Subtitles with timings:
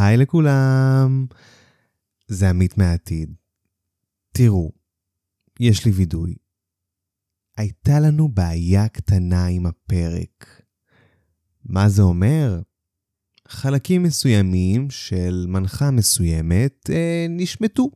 [0.00, 1.26] היי לכולם,
[2.28, 3.34] זה עמית מהעתיד.
[4.32, 4.72] תראו,
[5.60, 6.34] יש לי וידוי.
[7.56, 10.62] הייתה לנו בעיה קטנה עם הפרק.
[11.64, 12.60] מה זה אומר?
[13.48, 17.90] חלקים מסוימים של מנחה מסוימת אה, נשמטו.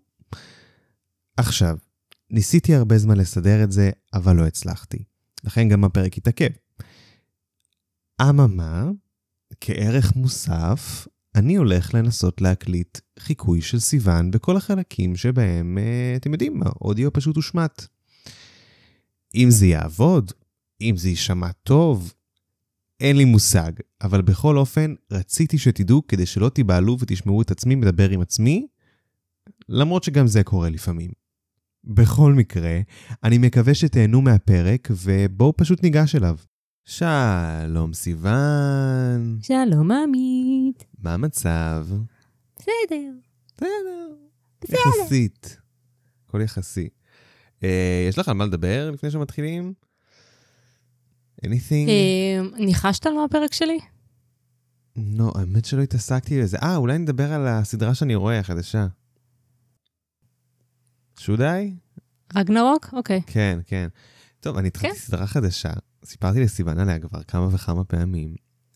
[1.36, 1.78] עכשיו,
[2.30, 5.04] ניסיתי הרבה זמן לסדר את זה, אבל לא הצלחתי.
[5.44, 6.50] לכן גם הפרק התעכב.
[8.22, 8.90] אממה,
[9.60, 16.58] כערך מוסף, אני הולך לנסות להקליט חיקוי של סיוון בכל החלקים שבהם, אה, אתם יודעים
[16.58, 17.86] מה, אודיו פשוט הושמט.
[19.34, 20.32] אם זה יעבוד,
[20.80, 22.14] אם זה יישמע טוב,
[23.00, 28.10] אין לי מושג, אבל בכל אופן, רציתי שתדעו כדי שלא תיבהלו ותשמעו את עצמי מדבר
[28.10, 28.66] עם עצמי,
[29.68, 31.10] למרות שגם זה קורה לפעמים.
[31.84, 32.80] בכל מקרה,
[33.24, 36.36] אני מקווה שתהנו מהפרק, ובואו פשוט ניגש אליו.
[36.86, 39.38] שלום סיוון.
[39.42, 40.84] שלום עמית.
[40.98, 41.86] מה המצב?
[42.56, 43.10] בסדר.
[43.56, 44.08] בסדר.
[44.62, 44.76] בסדר.
[45.02, 45.58] יחסית.
[46.28, 46.88] הכל יחסי.
[47.64, 49.72] אה, יש לך על מה לדבר לפני שמתחילים?
[51.44, 51.88] anything?
[51.88, 53.78] אה, ניחשת על מה הפרק שלי?
[54.96, 56.58] לא, האמת שלא התעסקתי בזה.
[56.62, 58.86] אה, אולי נדבר על הסדרה שאני רואה, החדשה.
[61.18, 61.74] שודי?
[62.36, 62.88] רגנרוק?
[62.92, 63.22] אוקיי.
[63.26, 63.88] כן, כן.
[64.40, 65.00] טוב, אני התחלתי כן.
[65.00, 65.72] סדרה חדשה,
[66.04, 68.34] סיפרתי לסיוון עליה כבר כמה וכמה פעמים.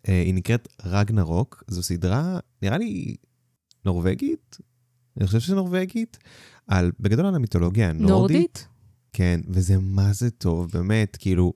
[0.08, 3.16] אה, היא נקראת רגנרוק, זו סדרה, נראה לי,
[3.84, 4.58] נורבגית?
[5.16, 6.18] אני חושב שזה נורבגית.
[6.66, 8.10] על, בגדול על המיתולוגיה הנורדית.
[8.10, 8.68] נורדית?
[9.12, 11.52] כן, וזה מה זה טוב, באמת, כאילו,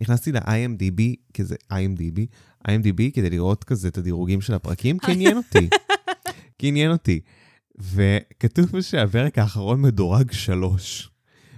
[0.00, 1.02] נכנסתי ל-IMDB,
[1.34, 2.20] כזה, IMDB,
[2.68, 5.68] IMDB כדי לראות כזה את הדירוגים של הפרקים, כי עניין אותי.
[6.58, 7.20] כי עניין אותי.
[7.78, 11.10] וכתוב שהפרק האחרון מדורג שלוש.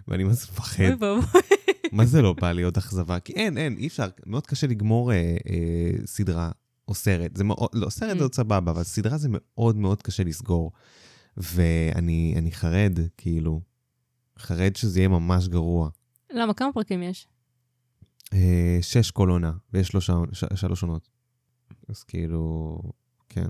[0.09, 0.85] ואני מפחד.
[0.85, 1.41] אוי ואבוי.
[1.93, 3.21] מה זה לא בא לי עוד אכזבה?
[3.21, 5.17] כי אין, אין, אי אפשר, מאוד קשה לגמור אה,
[5.51, 6.51] אה, סדרה
[6.89, 7.37] או סרט.
[7.37, 8.19] זה מאוד, לא, סרט Mm.
[8.19, 10.73] זה עוד סבבה, אבל סדרה זה מאוד מאוד קשה לסגור.
[11.37, 13.61] ואני אני חרד, כאילו,
[14.39, 15.91] חרד שזה יהיה ממש גרוע.
[16.33, 16.55] למה?
[16.55, 17.29] כמה פרקים יש?
[18.33, 19.89] אה, שש כל עונה, ויש
[20.55, 21.09] שלוש עונות.
[21.89, 22.79] אז כאילו,
[23.29, 23.49] כן.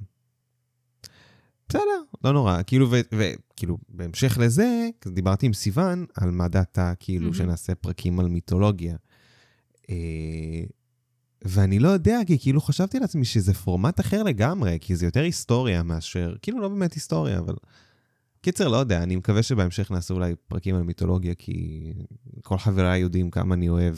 [1.68, 2.62] בסדר, לא נורא.
[2.66, 7.34] כאילו, וכאילו, בהמשך לזה, דיברתי עם סיוון על מה דעתה, כאילו, מהמם.
[7.34, 8.96] שנעשה פרקים על מיתולוגיה.
[9.90, 10.64] אה,
[11.44, 15.82] ואני לא יודע, כי כאילו חשבתי לעצמי שזה פורמט אחר לגמרי, כי זה יותר היסטוריה
[15.82, 17.54] מאשר, כאילו לא באמת היסטוריה, אבל...
[18.40, 21.92] קיצר, לא יודע, אני מקווה שבהמשך נעשה אולי פרקים על מיתולוגיה, כי
[22.42, 23.96] כל חבריי יודעים כמה אני אוהב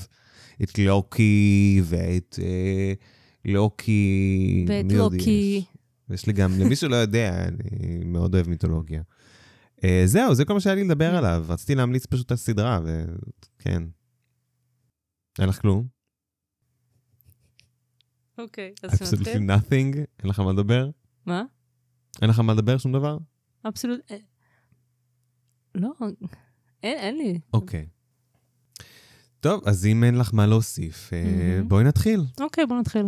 [0.63, 2.93] את לוקי ואת אה,
[3.45, 4.65] לוקי.
[4.69, 5.65] ואת לוקי.
[6.15, 6.27] יש?
[6.27, 9.03] לי גם, למי שלא יודע, אני מאוד אוהב מיתולוגיה.
[9.85, 11.45] אה, זהו, זה כל מה שהיה לי לדבר עליו.
[11.49, 13.83] רציתי להמליץ פשוט על סדרה, וכן.
[15.39, 15.87] אין לך כלום?
[18.39, 19.51] אוקיי, אז absolutely שנתחיל?
[19.51, 19.97] nothing?
[19.97, 20.91] אין לך מה לדבר?
[21.27, 21.43] מה?
[22.23, 22.79] אין לך מה לדבר?
[22.79, 23.19] שום דבר?
[23.69, 24.01] אבסולוט...
[24.11, 24.17] אה,
[25.75, 25.91] לא,
[26.83, 27.41] אין אין לי.
[27.53, 27.87] אוקיי.
[29.41, 31.69] טוב, אז אם אין לך מה להוסיף, אה, מהמם.
[31.69, 32.21] בואי נתחיל.
[32.41, 33.07] אוקיי, בוא נתחיל.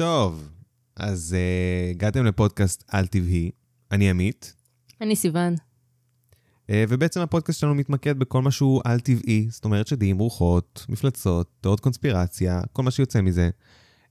[0.00, 0.48] טוב,
[0.96, 3.50] אז uh, הגעתם לפודקאסט על טבעי,
[3.92, 4.54] אני עמית,
[5.00, 5.54] אני סיוון.
[5.54, 11.50] uh, ובעצם הפודקאסט שלנו מתמקד בכל מה שהוא על טבעי, זאת אומרת שדים, רוחות, מפלצות,
[11.60, 13.50] תיאוריות קונספירציה, כל מה שיוצא מזה.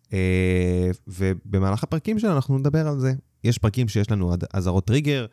[0.05, 0.11] Uh,
[1.07, 3.13] ובמהלך הפרקים שלנו אנחנו נדבר על זה.
[3.43, 5.25] יש פרקים שיש לנו אזהרות טריגר,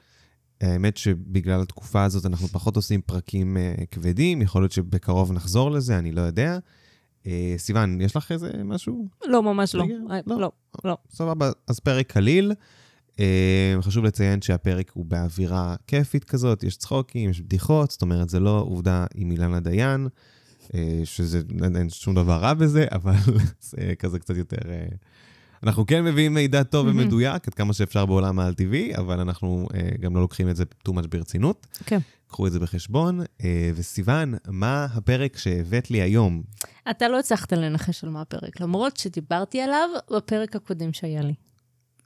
[0.60, 5.98] האמת שבגלל התקופה הזאת אנחנו פחות עושים פרקים uh, כבדים, יכול להיות שבקרוב נחזור לזה,
[5.98, 6.58] אני לא יודע.
[7.26, 9.08] Uh, סיוון, יש לך איזה משהו?
[9.24, 9.84] לא, ממש לא.
[10.10, 10.40] אה, לא.
[10.40, 10.52] לא.
[10.84, 10.96] לא.
[11.10, 12.52] סבבה, אז פרק קליל.
[13.20, 18.40] אה, חשוב לציין שהפרק הוא באווירה כיפית כזאת, יש צחוקים, יש בדיחות, זאת אומרת, זה
[18.40, 20.08] לא עובדה עם אילנה דיין,
[20.74, 23.14] אה, שזה, אין, שום דבר רע בזה, אבל
[23.70, 24.70] זה כזה קצת יותר...
[24.70, 24.86] אה,
[25.62, 26.98] אנחנו כן מביאים מידע טוב מהמם.
[26.98, 30.92] ומדויק, עד כמה שאפשר בעולם העל-טבעי, אבל אנחנו אה, גם לא לוקחים את זה too
[30.92, 31.66] much ברצינות.
[31.86, 31.98] כן.
[32.28, 33.20] קחו את זה בחשבון.
[33.44, 36.42] אה, וסיוון, מה הפרק שהבאת לי היום?
[36.90, 41.34] אתה לא הצלחת לנחש על מה הפרק, למרות שדיברתי עליו בפרק הקודם שהיה לי.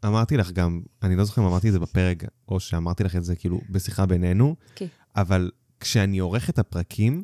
[0.07, 3.25] אמרתי לך גם, אני לא זוכר אם אמרתי את זה בפרק, או שאמרתי לך את
[3.25, 4.87] זה כאילו בשיחה בינינו, כן.
[5.17, 5.51] אבל
[5.81, 7.23] כשאני עורך את הפרקים,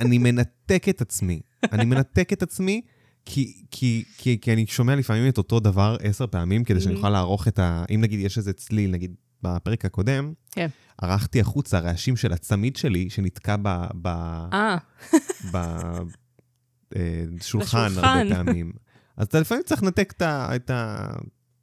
[0.00, 1.40] אני מנתק את עצמי.
[1.72, 2.80] אני מנתק את עצמי,
[3.24, 6.96] כי, כי, כי, כי אני שומע לפעמים את אותו דבר עשר פעמים, כדי שאני Mhm.
[6.96, 7.84] אוכל לערוך את ה...
[7.94, 10.68] אם נגיד יש איזה צליל, נגיד בפרק הקודם, כן.
[10.98, 13.68] ערכתי החוצה רעשים של הצמיד שלי, שנתקע ב...
[14.02, 14.06] ב...
[15.56, 17.96] אה, בשולחן בשולחן.
[18.06, 18.72] הרבה פעמים.
[19.16, 21.08] אז אתה לפעמים צריך לנתק את ה- את ה...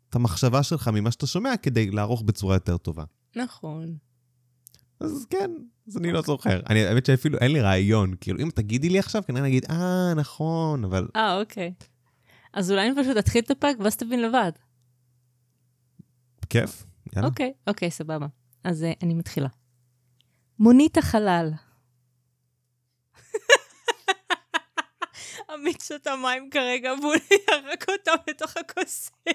[0.10, 3.04] את המחשבה שלך ממה שאתה שומע כדי לערוך בצורה יותר טובה.
[3.36, 3.96] נכון.
[5.00, 5.52] אז כן,
[5.88, 6.60] אז אני לא זוכר.
[6.70, 8.14] אני, האמת שאפילו אין לי רעיון.
[8.22, 11.08] כאילו, אם תגידי לי עכשיו, כנראה נגיד, אה, נכון, אבל...
[11.16, 11.74] אה, אוקיי.
[12.54, 14.52] אז אולי אני פשוט אתחיל את הפרק ואז תבין לבד.
[16.50, 16.86] כיף,
[17.16, 17.28] יאללה.
[17.28, 18.28] אוקיי, אוקיי, סבבה.
[18.64, 19.48] אז uh, אני מתחילה.
[20.60, 21.52] מונית החלל.
[25.54, 29.12] עמית שותה מים כרגע, והוא ירק אותם לתוך הכוס.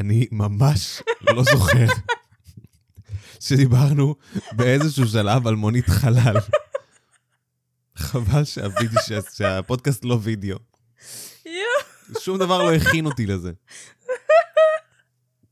[0.00, 1.86] אני ממש לא זוכר
[3.40, 4.14] שדיברנו
[4.52, 6.36] באיזשהו שלב על מונית חלל.
[7.96, 10.58] חבל שהווידאו, שה- שהפודקאסט לא וידאו.
[12.18, 13.52] שום דבר לא הכין אותי לזה.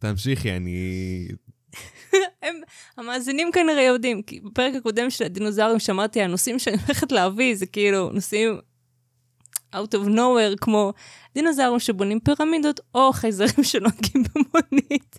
[0.02, 1.28] תמשיכי, אני...
[2.42, 2.54] הם,
[2.96, 8.10] המאזינים כנראה יודעים, כי בפרק הקודם של הדינוזאורים שמעתי, הנושאים שאני הולכת להביא זה כאילו
[8.12, 8.58] נושאים
[9.74, 10.92] out of nowhere, כמו
[11.34, 15.18] דינוזאורים שבונים פירמידות, או חייזרים שנוהגים במונית.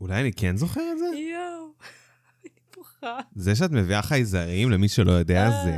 [0.00, 1.04] אולי אני כן זוכר את זה?
[1.04, 1.72] יואו,
[2.42, 3.18] אני בוכה.
[3.36, 5.64] זה שאת מביאה חייזרים, למי שלא יודע, אה.
[5.64, 5.72] זה...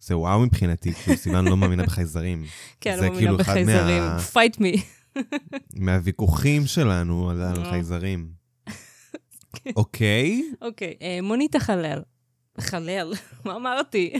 [0.00, 2.44] זה וואו מבחינתי, כאילו סיוון לא מאמינה בחייזרים.
[2.80, 4.02] כן, לא מאמינה כאילו בחייזרים.
[4.32, 4.95] fight me.
[5.76, 7.70] מהוויכוחים שלנו על על אה.
[7.70, 8.30] חייזרים.
[9.76, 10.42] אוקיי?
[10.62, 12.02] אוקיי, אה, מונית החלל.
[12.60, 13.12] חלל,
[13.44, 14.12] מה אמרתי?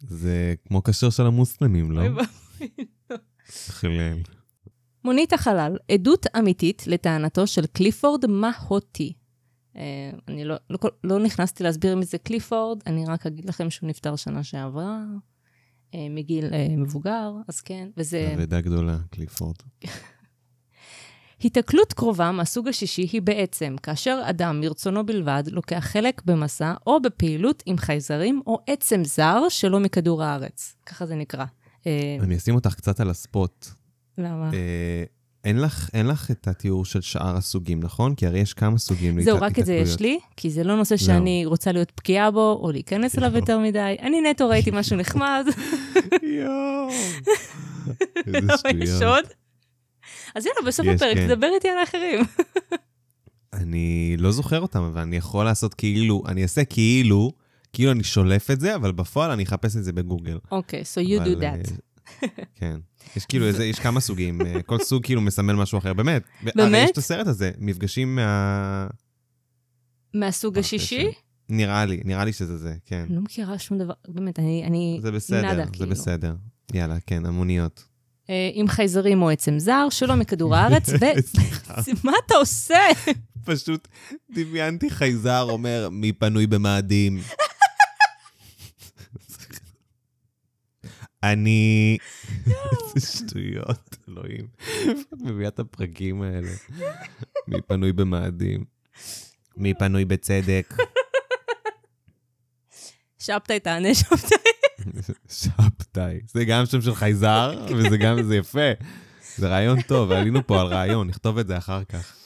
[0.00, 2.00] זה כמו כשר של המוסלמים, לא?
[2.00, 2.68] ואבוי.
[3.46, 4.18] חלל.
[5.04, 9.12] מונית החלל, עדות אמיתית לטענתו של קליפורד מהוטי.
[9.76, 13.88] אה, אני לא, לא, לא נכנסתי להסביר מי זה קליפורד, אני רק אגיד לכם שהוא
[13.88, 15.02] נפטר שנה שעברה,
[16.10, 18.34] מגיל אה, מבוגר, אז כן, וזה...
[18.34, 19.56] אבדה גדולה, קליפורד.
[21.42, 27.62] היתקלות קרובה מהסוג השישי היא בעצם כאשר אדם מרצונו בלבד לוקח חלק במסע או בפעילות
[27.66, 30.76] עם חייזרים או עצם זר שלא מכדור הארץ.
[30.86, 31.44] ככה זה נקרא.
[31.86, 33.66] אה, אני אשים אותך קצת על הספוט.
[34.18, 34.50] למה?
[35.44, 38.14] אין לך, אין לך את התיאור של שאר הסוגים, נכון?
[38.14, 40.00] כי הרי יש כמה סוגים זהו, רק את זה יש.
[40.00, 40.96] לי, כי זה לא נושא.
[40.96, 43.36] שאני רוצה להיות בקיאה בו, או להיכנס אליו.
[43.36, 43.96] יותר מדי.
[44.00, 45.46] אני נטו ראיתי משהו נחמד,
[46.22, 46.88] יואו.
[48.34, 49.24] איזה שטויות.
[50.34, 51.26] אז יאללה, בסוף יש, הפרק כן.
[51.26, 52.20] תדבר איתי על האחרים.
[53.60, 57.32] אני לא זוכר אותם, אבל אני יכול לעשות כאילו, אני אעשה כאילו,
[57.72, 60.38] כאילו אני שולף את זה, אבל בפועל אני אחפש את זה בגוגל.
[60.50, 61.70] אוקיי, so you אבל, do that.
[62.22, 62.78] אה, כן.
[63.16, 66.22] יש כאילו איזה, יש כמה סוגים, אה, כל סוג כאילו מסמל משהו אחר, באמת.
[66.42, 66.84] הרי באמת?
[66.84, 68.86] יש את הסרט הזה, מפגשים מה...
[70.14, 71.00] מהסוג מה השישי?
[71.00, 71.20] הקשר?
[71.48, 73.04] נראה לי, נראה לי שזה זה, כן.
[73.08, 74.64] אני לא מכירה שום דבר, באמת, אני...
[74.66, 75.90] אני זה בסדר, נאדה, זה כאילו.
[75.90, 76.34] בסדר.
[76.74, 77.84] יאללה, כן, המוניות.
[78.30, 81.04] אה, עם חייזרים או עצם זר, שלא מכדור הארץ, ו...
[82.04, 82.78] מה אתה עושה?
[83.44, 83.88] פשוט
[84.30, 87.20] דמיינתי חייזר אומר, מי פנוי במאדים.
[91.22, 91.98] אני...
[92.96, 94.46] איזה שטויות, אלוהים.
[95.14, 96.50] את מביאה את הפרקים האלה.
[97.48, 98.64] מי פנוי במאדים.
[99.56, 100.74] מי פנוי בצדק.
[103.18, 104.52] שבתאי תענה שבתאי.
[105.28, 106.20] שבתאי.
[106.26, 108.70] זה גם שם של חייזר, וזה גם, זה יפה.
[109.36, 112.16] זה רעיון טוב, עלינו פה על רעיון, נכתוב את זה אחר כך.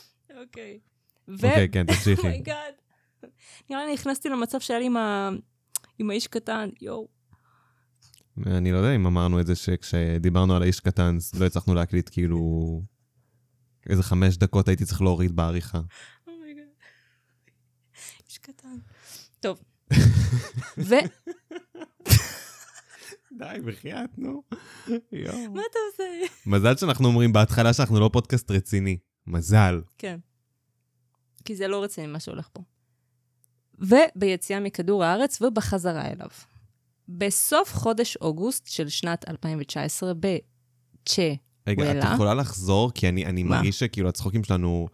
[0.41, 0.79] אוקיי.
[1.29, 2.23] אוקיי, כן, תמשיכי.
[2.27, 2.75] oh my god.
[3.71, 4.89] נראה לי נכנסתי למצב שהיה לי
[5.99, 7.09] עם האיש קטן, יואו.
[8.47, 12.83] אני לא יודע אם אמרנו את זה שכשדיברנו על האיש קטן, לא הצלחנו להקליט כאילו...
[13.89, 15.81] איזה חמש דקות הייתי צריך להוריד בעריכה.
[16.27, 16.65] oh my god.
[18.29, 18.77] איש קטן.
[19.41, 19.63] טוב.
[20.89, 20.89] ו...
[23.39, 24.43] די, בחייאת, נו.
[24.89, 26.35] מה אתה עושה?
[26.47, 28.99] מזל שאנחנו אומרים בהתחלה שאנחנו לא פודקאסט רציני.
[29.27, 29.83] מזל.
[29.99, 30.19] כן.
[31.45, 32.63] כי זה לא רציני מה שהולך פה.
[33.79, 36.29] וביציאה מכדור הארץ ובחזרה אליו.
[37.09, 41.33] בסוף חודש אוגוסט של שנת 2019, בצ'ה,
[41.67, 42.05] רגע, את.
[42.15, 42.91] יכולה לחזור?
[42.95, 43.43] כי אני, אני?
[43.43, 44.89] מרגיש שכאילו הצחוקים שלנו...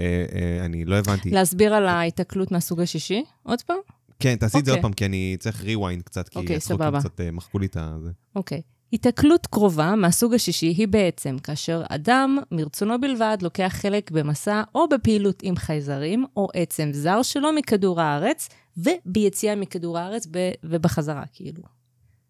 [0.00, 1.30] אה, אה, אני לא הבנתי.
[1.30, 3.24] להסביר על ההיתקלות מהסוג השישי?
[3.42, 3.76] עוד פעם?
[4.18, 4.82] כן, תעשי את זה עוד אוקיי.
[4.82, 7.00] פעם, כי אני צריך rewind קצת, כי אוקיי, הצחוקים סבבה.
[7.00, 8.10] קצת אה, מחקו לי את הזה.
[8.36, 8.62] אוקיי.
[8.92, 15.42] היתקלות קרובה מהסוג השישי היא בעצם כאשר אדם, מרצונו בלבד, לוקח חלק במסע או בפעילות
[15.42, 21.62] עם חייזרים או עצם זר שלו מכדור הארץ, וביציאה מכדור הארץ ב- ובחזרה, כאילו.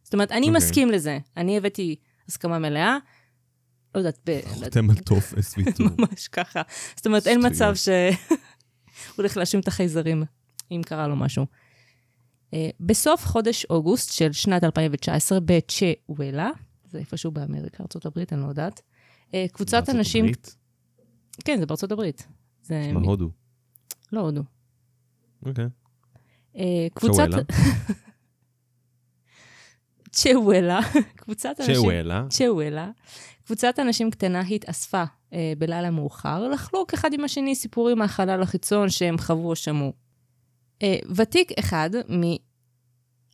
[0.02, 0.56] זאת אומרת, אני אוקיי.
[0.56, 1.18] מסכים לזה.
[1.36, 1.96] אני הבאתי
[2.28, 2.98] הסכמה מלאה,
[3.94, 4.40] לא יודעת, ב...
[4.46, 5.86] חותם על טופס ויתור.
[5.98, 6.62] ממש ככה.
[6.96, 7.46] זאת אומרת, אין.
[7.46, 8.38] מצב שהוא
[9.16, 10.24] הולך להאשים את החייזרים,
[10.70, 11.46] אם קרה לו משהו.
[12.54, 16.50] אה, בסוף חודש אוגוסט של שנת 2019, בצ'וולה,
[16.84, 18.82] זה איפשהו באמריקה, ארה"ב, אני לא יודעת,
[19.34, 20.24] אה, קבוצת בארצות אנשים...
[20.24, 20.56] הברית?
[21.44, 22.26] כן, זה בארצות הברית.
[22.62, 22.92] זה...
[22.92, 23.30] מה, הודו?
[24.12, 24.42] לא הודו.
[25.46, 25.66] אוקיי.
[26.56, 27.28] אה, קבוצת...
[30.16, 30.80] צ'וולה,
[31.20, 31.74] קבוצת אנשים...
[31.74, 32.24] צ'וולה.
[32.30, 32.90] צ'וולה.
[33.46, 39.18] קבוצת אנשים קטנה התאספה אה, בלילה מאוחר לחלוק אחד עם השני סיפורים מהחלל החיצון שהם
[39.18, 39.92] חוו או שמעו.
[40.82, 41.90] אה, ותיק אחד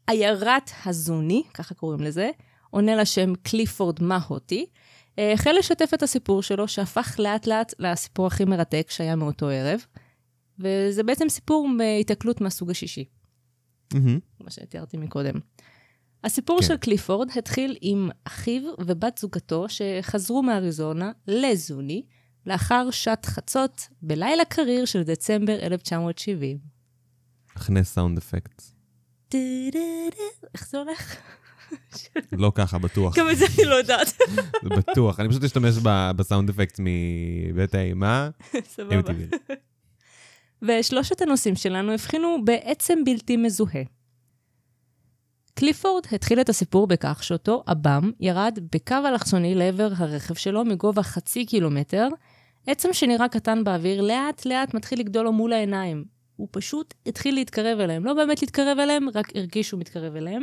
[0.08, 2.30] מעיירת הזוני, ככה קוראים לזה,
[2.70, 4.66] עונה לשם קליפורד מהוטי,
[5.18, 9.86] אה, החל לשתף את הסיפור שלו, שהפך לאט לאט לסיפור הכי מרתק שהיה מאותו ערב,
[10.62, 13.04] וזה בעצם סיפור מהיתקלות מהסוג השישי.
[13.94, 14.18] מהמם.
[14.40, 15.34] מה שתיארתי מקודם.
[16.24, 16.66] הסיפור כן.
[16.66, 22.02] של קליפורד התחיל עם אחיו ובת זוגתו שחזרו מאריזונה לזוני
[22.46, 26.58] לאחר שעת חצות בלילה קריר של דצמבר 1970.
[27.56, 28.62] הכנס סאונד אפקט.
[30.54, 31.16] איך זה הולך?
[32.32, 33.18] לא ככה, בטוח.
[33.18, 34.16] גם את זה אני לא יודעת.
[34.78, 35.20] בטוח.
[35.20, 35.74] אני פשוט אשתמש
[36.16, 38.30] בסאונד אפקט מבית האימה.
[38.74, 39.12] סבבה.
[40.62, 43.82] ושלושת הנושאים שלנו הבחינו בעצם בלתי מזוהה.
[45.54, 51.46] קליפורד התחיל את הסיפור בכך שאותו עב"ם ירד בקו אלכסוני לעבר הרכב שלו מגובה חצי
[51.46, 52.08] קילומטר,
[52.66, 56.04] עצם שנראה קטן באוויר לאט לאט מתחיל לגדול לו מול העיניים.
[56.36, 60.42] הוא פשוט התחיל להתקרב אליהם, לא באמת להתקרב אליהם, רק הרגיש שהוא מתקרב אליהם.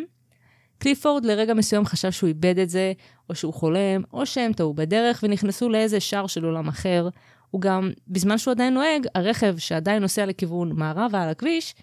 [0.78, 2.94] קליפורד לרגע מסוים חשב שהוא איבד את זה,
[3.30, 7.10] או שהוא חולם, או שהם טעו בדרך ונכנסו לאיזה שער של עולם אחר.
[7.52, 11.76] הוא גם, בזמן שהוא עדיין נוהג, הרכב שעדיין נוסע לכיוון מערבה על הכביש,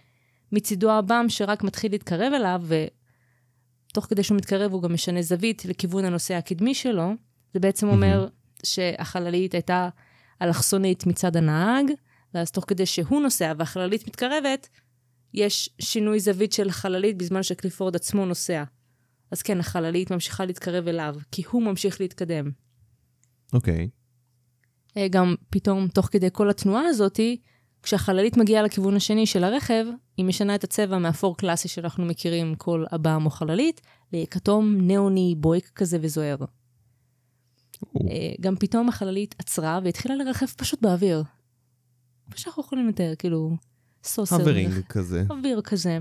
[0.52, 2.62] מצידו הבם שרק מתחיל להתקרב אליו,
[3.90, 7.12] ותוך כדי שהוא מתקרב הוא גם משנה זווית לכיוון הנוסע הקדמי שלו.
[7.54, 8.28] זה בעצם אומר
[8.62, 9.88] שהחללית הייתה
[10.42, 11.84] אלכסונית מצד הנהג,
[12.34, 14.68] ואז תוך כדי שהוא נוסע והחללית מתקרבת,
[15.34, 18.64] יש שינוי זווית של החללית בזמן שקליפורד עצמו נוסע.
[19.30, 22.50] אז כן, החללית ממשיכה להתקרב אליו, כי הוא ממשיך להתקדם.
[23.52, 23.80] אוקיי.
[23.80, 23.86] אה,
[25.10, 27.40] גם פתאום, תוך כדי כל התנועה הזאתי,
[27.82, 29.84] כשהחללית מגיעה לכיוון השני של הרכב,
[30.16, 33.80] היא משנה את הצבע מאפור קלאסי שאנחנו מכירים כל אב"ם או חללית,
[34.12, 36.36] לכתום ניאוני בויק כזה וזוהר.
[37.96, 41.22] אה, גם פתאום החללית עצרה והתחילה לרחף פשוט באוויר.
[42.28, 43.56] מה שאנחנו יכולים לתאר, כאילו,
[44.04, 44.40] סוסר.
[44.40, 45.24] הברינג כזה.
[45.30, 45.98] אוויר כזה.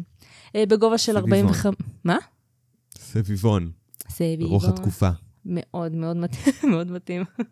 [0.56, 1.34] אה, בגובה של סביבון.
[1.34, 1.66] 45...
[2.04, 2.18] מה?
[2.98, 3.72] סביבון.
[4.10, 4.48] סביבון.
[4.48, 5.10] רוח התקופה.
[5.46, 7.22] מאוד מאוד מתאים, מאוד מתאים.
[7.22, 7.46] אה,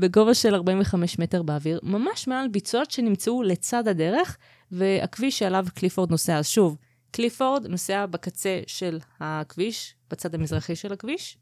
[0.00, 4.38] בגובה של 45 מטר באוויר, ממש מעל ביצות שנמצאו לצד הדרך,
[4.72, 6.38] והכביש שעליו קליפורד נוסע.
[6.38, 6.76] אז שוב,
[7.10, 11.38] קליפורד נוסע בקצה של הכביש, בצד המזרחי של הכביש.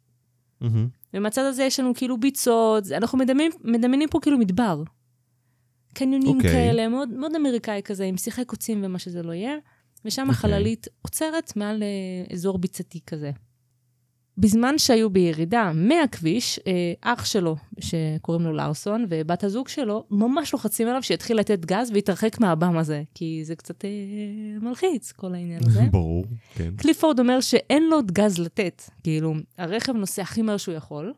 [1.14, 4.82] ומהצד הזה יש לנו כאילו ביצות, אנחנו מדמיינים, מדמיינים פה כאילו מדבר.
[5.94, 6.50] קניונים אוקיי.
[6.50, 9.54] כאלה, מאוד, מאוד אמריקאי כזה, עם שיחי קוצים ומה שזה לא יהיה,
[10.04, 10.32] ושם אוקיי.
[10.32, 13.30] החללית עוצרת מעל אה, אזור ביצתי כזה.
[14.40, 20.88] בזמן שהיו בירידה מהכביש, אה, אח שלו, שקוראים לו לארסון, ובת הזוג שלו, ממש לוחצים
[20.88, 23.90] עליו שיתחיל לתת גז ויתרחק מהבם הזה, כי זה קצת אה,
[24.62, 25.80] מלחיץ, כל העניין הזה.
[25.92, 26.70] ברור, כן.
[26.76, 28.82] קליפורד אומר שאין לו עוד גז לתת.
[29.02, 31.12] כאילו, הרכב נוסע הכי מהר שהוא יכול,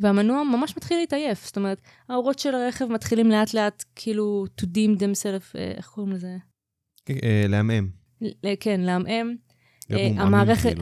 [0.00, 1.46] והמנוע ממש מתחיל להתעייף.
[1.46, 6.12] זאת אומרת, האורות של הרכב מתחילים לאט לאט, כאילו, to dim themselves, אה, איך קוראים
[6.12, 6.36] לזה?
[7.10, 7.88] אה, לעמעם.
[8.60, 9.36] כן, לעמעם.
[10.18, 10.76] המערכת-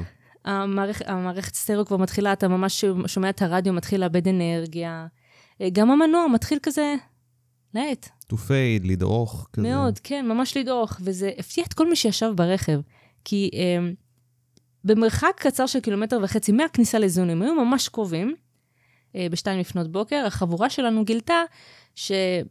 [0.45, 0.65] כאילו.
[1.07, 5.07] המערכת, סטריאו כבר מתחילה, אתה ממש שומע את הרדיו, מתחיל לאבד אנרגיה.
[5.61, 6.95] אה, גם המנוע מתחיל כזה,
[7.75, 8.09] לאט.
[8.33, 9.69] to fade, לדרוך, כזה.
[9.69, 12.81] מאוד, כן, ממש לדעוך, וזה הפתיע את כל מי שישב ברכב,
[13.25, 13.95] כי um,
[14.85, 18.35] במרחק קצר של קילומטר וחצי מהכניסה לזונים, היו ממש קרובים,
[19.13, 21.43] uh, בשתיים לפנות בוקר, החבורה שלנו גילתה
[21.95, 22.45] שהם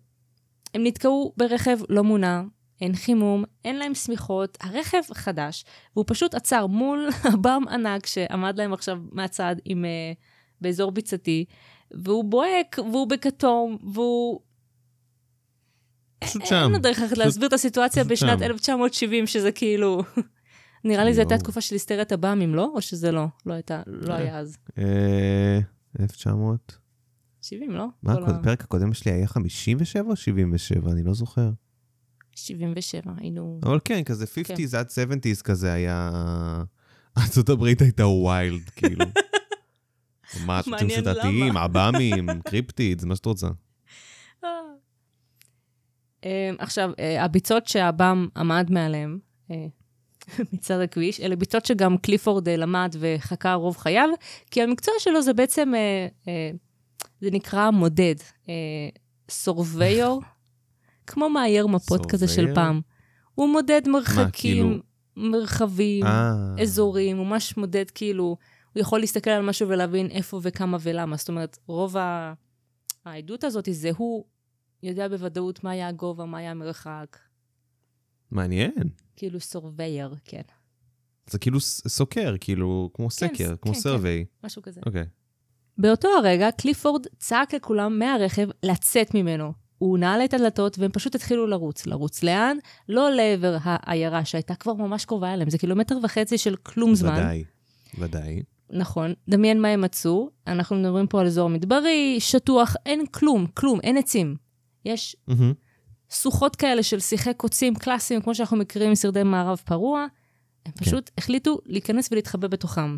[0.74, 2.42] נתקעו ברכב לא מונע,
[2.82, 5.66] אין חימום, אין להם שמיכות, הרכב חדש,
[5.96, 10.18] והוא פשוט עצר מול אב"ם ענק שעמד להם עכשיו מהצד עם, uh,
[10.62, 11.46] באזור ביצתי,
[11.92, 14.40] והוא בוהק, והוא בכתום, והוא
[16.20, 16.56] פשוט שם.
[16.56, 18.46] אין עוד דרך אחרת פשוט- להסביר את הסיטואציה בשנת שם.
[18.46, 20.02] 1970, שזה כאילו...
[20.86, 21.38] נראה לי זו הייתה.
[21.38, 22.72] תקופה של היסטריית הבאמים, לא?
[22.76, 23.26] או שזה לא?
[23.46, 24.18] לא הייתה, לא אה.
[24.18, 24.58] היה אז.
[24.78, 25.60] אה,
[26.00, 26.78] 1900.
[27.42, 27.86] 70, לא?
[28.04, 30.92] מה, הפרק הקודם שלי היה 57 או 77?
[30.92, 31.50] אני לא זוכר.
[32.36, 33.60] 77, היינו...
[33.64, 36.12] אבל כן, כזה 50's עד 70's כזה היה...
[37.18, 39.06] ארצות הברית הייתה wild, כאילו.
[40.46, 41.64] מה, סדרתיים, למה.
[41.64, 43.48] עב"מים, cryptids, מה שאת רוצה.
[44.44, 44.50] אה.
[46.26, 49.20] אה, עכשיו, אה, הביצות שהעב"ם עמד מעליהן,
[50.54, 54.10] מצד הכביש, אלה ביצות שגם קליפורד למד וחקר רוב חייו,
[54.52, 55.72] כי המקצוע שלו זה בעצם,
[57.22, 58.16] זה נקרא מודד,
[59.30, 60.22] surveyor,
[61.08, 62.56] כמו מאייר מפות כזה של?
[62.56, 62.82] פעם.
[63.36, 64.70] הוא מודד מרחקים, כאילו?
[65.18, 68.24] מרחבים, אה, אזורים, הוא ממש מודד כאילו,
[68.74, 71.16] הוא יכול להסתכל על משהו ולהבין איפה וכמה ולמה.
[71.16, 72.34] זאת אומרת, רוב ה...
[73.06, 74.26] העדות הזאת זה הוא
[74.84, 77.18] יודע בוודאות מה היה הגובה, מה היה המרחק.
[78.32, 78.74] מעניין.
[79.16, 80.42] כאילו surveyor, כן.
[81.30, 84.26] זה כאילו סוקר, כאילו, כמו כן, סקר, ס- כמו כן, survey.
[84.44, 84.82] משהו כזה.
[84.86, 85.06] אוקיי.
[85.78, 89.54] באותו הרגע, קליפורד צעק לכולם מהרכב לצאת ממנו.
[89.84, 91.86] הוא נעל את הדלתות והם פשוט התחילו לרוץ.
[91.86, 92.58] לרוץ לאן?
[92.90, 95.50] לא לעבר העיירה שהייתה כבר ממש קרובה אליהם.
[95.50, 97.14] זה קילומטר וחצי של כלום זמן.
[97.14, 97.44] ודאי,
[97.98, 98.44] ודאי.
[98.70, 99.14] נכון.
[99.30, 100.30] דמיין מה הם מצאו.
[100.48, 104.36] אנחנו מדברים פה על אזור מדברי, שטוח, אין כלום, כלום, אין עצים.
[104.86, 105.54] יש מהמם.
[106.10, 110.08] סוחות כאלה של שיחי קוצים קלאסיים, כמו שאנחנו מכירים משרדי מערב פרוע.
[110.66, 110.86] הם כן.
[110.86, 112.98] פשוט החליטו להיכנס ולהתחבא בתוכם.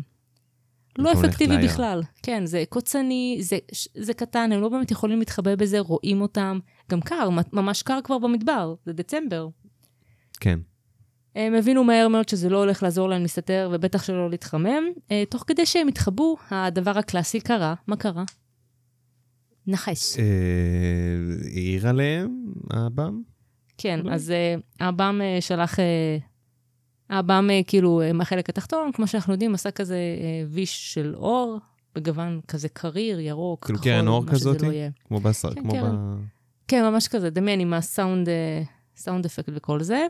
[0.98, 1.58] לא אפקטיבי.
[1.58, 2.02] בכלל.
[2.22, 3.58] כן, זה קוצני, זה,
[3.94, 6.58] זה קטן, הם לא באמת יכולים להתחבא בזה, רואים אותם.
[6.90, 9.48] גם קר, ממש קר כבר במדבר, זה דצמבר.
[10.40, 10.58] כן.
[11.34, 14.84] הם הבינו מהר מאוד שזה לא הולך לעזור להם להסתתר, ובטח שלא להתחמם.
[15.10, 17.74] אה, תוך כדי שהם התחבאו, הדבר הקלאסי קרה.
[17.86, 18.24] מה קרה?
[19.66, 20.18] נחש.
[20.18, 20.24] אה,
[21.44, 23.22] העיר עליהם, האב"ם?
[23.78, 24.00] כן.
[24.10, 24.32] אז
[24.80, 25.78] האב"ם uh, שלח...
[27.10, 31.58] האב"ם כאילו uh, מהחלק התחתון, כמו שאנחנו יודעים, עשה כזה uh, ויש של אור,
[31.94, 34.66] בגוון כזה קריר, ירוק, כאילו כחול, קרן אור מה שזה כזאתי?
[34.66, 34.90] לא יהיה.
[35.08, 35.96] כמו בשר, כן, כמו קרן.
[35.96, 36.24] ב...
[36.68, 38.62] כן, ממש כזה, דמיין עם הסאונד אה,
[38.96, 40.06] סאונד אפקט וכל זה.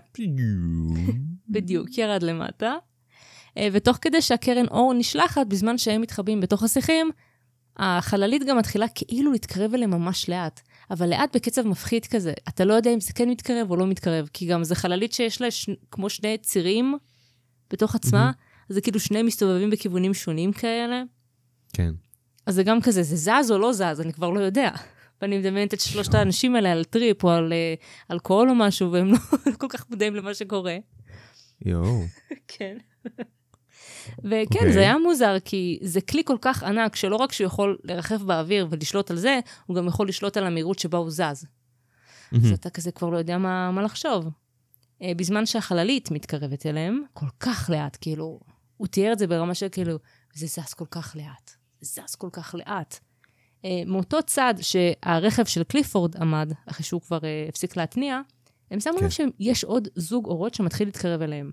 [1.48, 2.74] בדיוק, ירד למטה.
[3.58, 7.10] אה, ותוך כדי שהקרן אור נשלחת, בזמן שהם מתחבאים בתוך השיחים,
[7.76, 10.60] החללית גם מתחילה כאילו להתקרב אליהם ממש לאט.
[10.90, 12.32] אבל לאט בקצב מפחיד כזה.
[12.48, 15.40] אתה לא יודע אם זה כן מתקרב או לא מתקרב, כי גם זו חללית שיש
[15.40, 15.70] לה ש...
[15.90, 16.98] כמו שני צירים
[17.70, 18.32] בתוך עצמה, מהמם.
[18.70, 21.02] אז זה כאילו שניהם מסתובבים בכיוונים שונים כאלה.
[21.72, 21.94] כן.
[22.46, 24.70] אז זה גם כזה, זה זז או לא זז, אני כבר לא יודע.
[25.22, 27.74] ואני מדמיינת את שלושת האנשים האלה על טריפ או על אה,
[28.10, 29.18] אלכוהול או משהו, והם לא
[29.60, 30.76] כל כך מודעים למה שקורה.
[31.64, 32.02] יואו.
[32.48, 32.76] כן.
[34.18, 34.72] וכן, אוקיי.
[34.72, 38.66] זה היה מוזר, כי זה כלי כל כך ענק, שלא רק שהוא יכול לרחף באוויר
[38.70, 41.20] ולשלוט על זה, הוא גם יכול לשלוט על המהירות שבה הוא זז.
[41.20, 41.46] אז
[42.32, 42.54] מהמם.
[42.54, 44.28] אתה כזה כבר לא יודע מה, מה לחשוב.
[45.02, 48.40] אה, בזמן שהחללית מתקרבת אליהם, כל כך לאט, כאילו,
[48.76, 49.98] הוא תיאר את זה ברמה של כאילו,
[50.34, 52.98] זה זז כל כך לאט, זה זז כל כך לאט.
[53.64, 58.20] אה, מאותו צד שהרכב של קליפורד עמד, אחרי שהוא כבר אה, הפסיק להתניע,
[58.70, 59.04] הם שמו כן.
[59.04, 61.50] לב שיש עוד זוג אורות שמתחיל להתקרב אליהם.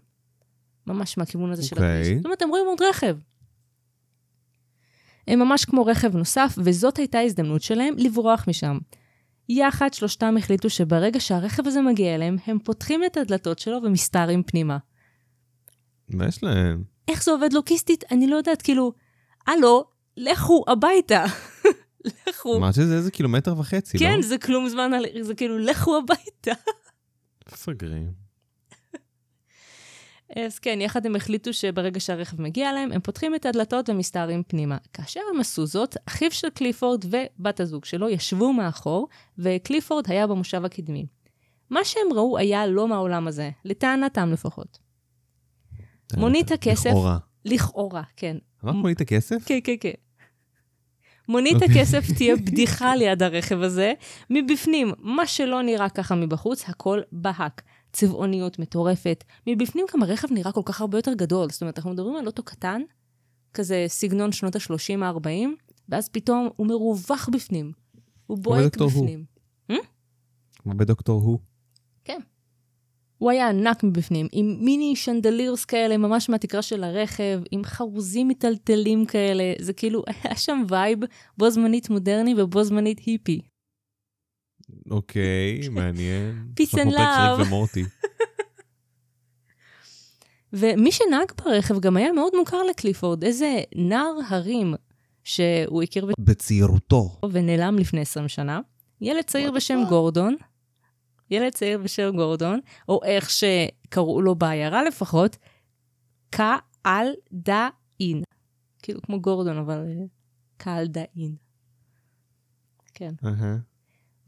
[0.88, 2.02] ממש מהכיוון הזה של אוקיי.
[2.02, 2.18] הכביש.
[2.18, 3.18] זאת אומרת, הם רואים עוד רכב.
[5.28, 8.78] הם ממש כמו רכב נוסף, וזאת הייתה ההזדמנות שלהם לברוח משם.
[9.50, 14.78] יחד שלושתם החליטו שברגע שהרכב הזה מגיע אליהם, הם פותחים את הדלתות שלו ומסתערים פנימה.
[16.10, 16.84] מה יש להם?
[17.08, 18.04] איך זה עובד לוגיסטית?
[18.12, 18.94] אני לא יודעת, כאילו,
[19.48, 19.86] הלו,
[20.18, 21.26] לכו הביתה.
[22.28, 22.58] לכו.
[22.58, 24.04] אמרת שזה איזה קילומטר וחצי, לא?
[24.04, 26.52] כן, זה כלום זמן, על- זה כאילו, לכו הביתה.
[27.54, 28.23] מפגרים.
[30.36, 34.78] אז כן, יחד הם החליטו שברגע שהרכב מגיע אליהם, הם פותחים את הדלתות ומסתערים פנימה.
[34.94, 40.66] כאשר הם עשו זאת, אחיו של קליפורד ובת הזוג שלו ישבו מאחור, וקליפורד היה במושב
[40.66, 41.06] הקדמי.
[41.70, 44.80] מה שהם ראו היה לא מהעולם הזה, לטענתם לפחות.
[46.18, 47.18] מונית הכסף- לכאורה.
[47.46, 48.38] לכאורה, כן.
[48.64, 49.44] אמרת מונית הכסף?
[49.46, 49.92] כן, כן, כן.
[51.30, 51.68] מונית אוקיי.
[51.82, 53.94] הכסף תהיה בדיחה ליד הרכב הזה.
[54.30, 57.62] מבפנים, מה שלא נראה ככה מבחוץ, הכל בהק.
[57.94, 59.24] צבעוניות מטורפת.
[59.48, 61.50] מבפנים גם הרכב נראה כל כך הרבה יותר גדול.
[61.50, 62.82] זאת אומרת, אנחנו מדברים על אוטו קטן,
[63.54, 65.28] כזה סגנון שנות ה-30-40,
[65.90, 67.72] ואז פתאום הוא מרווח בפנים.
[68.28, 69.04] הוא בועט דוקטור הו.
[69.04, 69.26] בפנים.
[70.64, 71.40] כמו בדוקטור הו.
[72.04, 72.20] כן.
[73.18, 79.06] הוא היה ענק מבפנים, עם מיני chandeliers כאלה, ממש מהתקרה של הרכב, עם חרוזים מיטלטלים
[79.06, 81.00] כאלה, זה כאילו, היה שם vibe
[81.38, 83.42] בו זמנית מודרני ובו זמנית היפי.
[84.92, 86.48] אוקיי, מעניין.
[86.66, 87.38] של love.
[87.38, 87.84] ריק ומורטי.
[90.54, 94.74] ומי שנהג ברכב גם היה מאוד מוכר לקליפורד, איזה נער הרים
[95.24, 97.20] שהוא הכיר בצעירותו.
[97.32, 98.62] ונעלם לפני 20 שנה.
[99.02, 99.84] ילד צעיר בשם?
[99.90, 100.36] גורדון,
[101.32, 102.60] ילד צעיר בשם גורדון,
[102.90, 105.38] או איך שקראו לו בעיירה לפחות,
[106.30, 108.24] קהלדאין.
[108.82, 110.06] כאילו כמו גורדון, אבל אה,
[110.58, 111.36] קהלדאין.
[112.94, 113.14] כן.
[113.26, 113.58] אהה.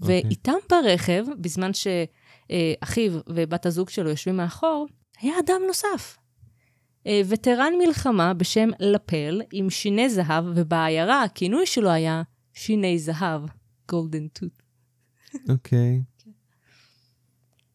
[0.02, 0.22] אוקיי.
[0.26, 4.88] ואיתם ברכב, בזמן שאחיו ובת הזוג שלו יושבים מאחור,
[5.22, 6.18] היה אדם נוסף.
[7.08, 12.22] אה, וטרן מלחמה בשם לפל עם שיני זהב, ובעיירה הכינוי שלו היה
[12.54, 13.42] שיני זהב,
[13.90, 14.62] גולדן טוט.
[15.50, 16.02] אוקיי.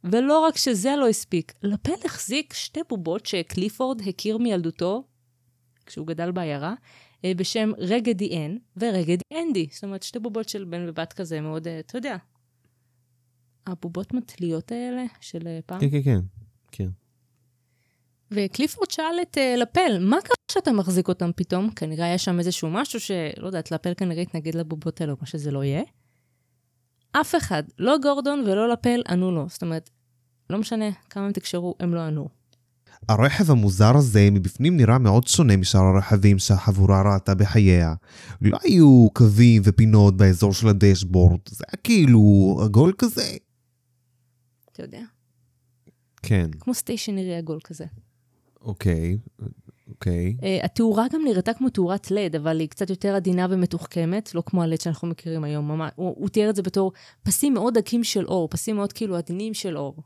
[0.05, 5.05] ולא רק שזה לא הספיק, לפל החזיק שתי בובות שקליפורד הכיר מילדותו,
[5.87, 6.75] כשהוא גדל בעיירה,
[7.27, 9.67] בשם רגדי אן ורגדי אנדי.
[9.73, 12.17] זאת אומרת, שתי בובות של בן ובת כזה מאוד, אה, אתה יודע,
[13.67, 15.81] הבובות מתליות האלה של אה, פעם.
[15.81, 16.21] כן, כן, כן.
[16.73, 16.89] כן.
[18.31, 21.71] וקליפורד שאל את uh, לפל, מה קרה שאתה מחזיק אותם פתאום?
[21.71, 25.65] כנראה היה שם איזשהו משהו שלא יודעת, לפל כנראה התנגד לבובות האלו, מה שזה לא
[25.65, 25.83] יהיה.
[27.13, 29.47] אף אחד, לא גורדון ולא לפל, ענו לו.
[29.49, 29.91] זאת אומרת,
[30.51, 32.29] לא משנה כמה הם תקשרו, הם לא ענו.
[33.09, 37.95] הרכב המוזר הזה מבפנים נראה מאוד שונה משאר הרכבים שהחבורה ראתה בחייה.
[38.43, 42.21] לא היו קווים ופינות באזור של הדשבורד, זה היה כאילו
[42.65, 43.37] עגול כזה.
[44.73, 45.03] אתה יודע,
[46.23, 47.85] כן, כמו סטיישנרי עגול כזה.
[48.61, 49.19] אוקיי,
[49.89, 50.37] אוקיי.
[50.41, 54.63] Uh, התאורה גם נראתה כמו תאורת לד, אבל היא קצת יותר עדינה ומתוחכמת, לא כמו
[54.63, 55.69] הלד שאנחנו מכירים היום.
[55.69, 59.17] ממש, הוא, הוא תיאר את זה בתור פסים מאוד דקים של אור, פסים מאוד כאילו
[59.17, 60.03] עדינים של אור.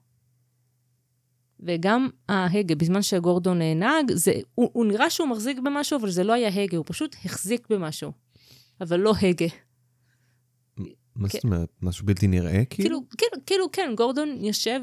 [1.64, 6.32] וגם ההגה, בזמן שגורדון נהג, זה, הוא, הוא נראה שהוא מחזיק במשהו, אבל זה לא
[6.32, 8.12] היה הגה, הוא פשוט החזיק במשהו.
[8.80, 9.46] אבל לא הגה.
[11.16, 11.38] מה כן.
[11.38, 11.68] זאת אומרת?
[11.82, 12.88] משהו בלתי נראה כאילו?
[12.88, 14.80] כאילו, כאילו, כאילו, כן, גורדון יושב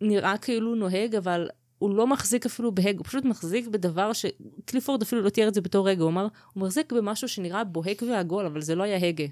[0.00, 1.48] ונראה כאילו נוהג, אבל
[1.78, 4.26] הוא לא מחזיק אפילו בהג, הוא פשוט מחזיק בדבר ש...
[4.64, 8.02] קליפורד אפילו לא תיאר את זה בתור רגע, הוא אמר, הוא מחזיק במשהו שנראה בוהק
[8.02, 9.24] ועגול, אבל זה לא היה הגה.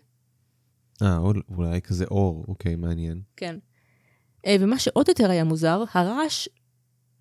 [1.03, 3.21] אה, אול- אולי כזה אור, אוקיי, מעניין.
[3.37, 3.57] כן.
[4.47, 6.49] אה, ומה שעוד יותר היה מוזר, הרעש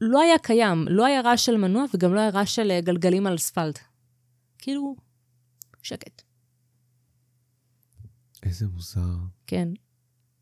[0.02, 3.28] לא היה קיים, לא היה רעש של מנוע וגם לא היה רעש של אה, גלגלים
[3.28, 3.80] על אספלט.
[4.58, 4.96] כאילו,
[5.82, 6.22] שקט.
[8.44, 9.16] איזה מוזר.
[9.48, 9.70] כן.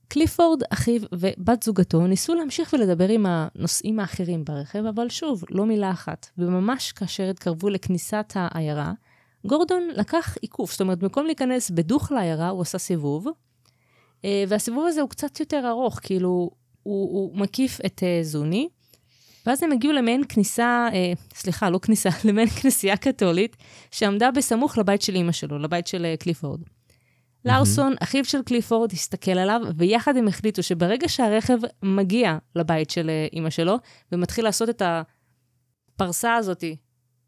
[0.08, 5.92] קליפורד, אחיו ובת זוגתו ניסו להמשיך ולדבר עם הנוסעים האחרים ברכב, אבל שוב, לא מילה
[5.92, 6.30] אחת.
[6.38, 8.94] וממש כאשר התקרבו לכניסת העיירה,
[9.46, 13.28] גורדון לקח עיקוף, זאת אומרת, במקום להיכנס בדוך לעיירה, הוא עשה סיבוב,
[14.26, 16.50] אה, והסיבוב הזה הוא קצת יותר ארוך, כאילו,
[16.90, 18.70] הוא, הוא מקיף את אה, זוני,
[19.46, 23.58] ואז הם הגיעו למעין כניסה, אה, סליחה, לא כניסה, למעין כנסייה קתולית,
[23.92, 26.60] שעמדה בסמוך לבית של אימא שלו, לבית של אה, קליפורד.
[27.46, 33.28] לארסון, אחיו של קליפורד, הסתכל עליו, ויחד הם החליטו שברגע שהרכב מגיע לבית של אה,
[33.34, 33.76] אימא שלו,
[34.12, 34.82] ומתחיל לעשות את
[35.96, 36.64] הפרסה הזאת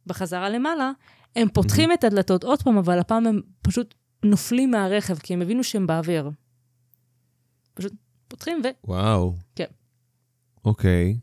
[0.05, 0.91] בחזרה למעלה,
[1.35, 3.93] הם פותחים את הדלתות עוד פעם, אבל הפעם הם פשוט
[4.25, 6.29] נופלים מהרכב, כי הם הבינו שהם באוויר.
[7.73, 7.93] פשוט
[8.31, 8.67] פותחים ו...
[8.87, 9.33] וואו.
[9.55, 9.65] כן.
[10.65, 11.19] אוקיי.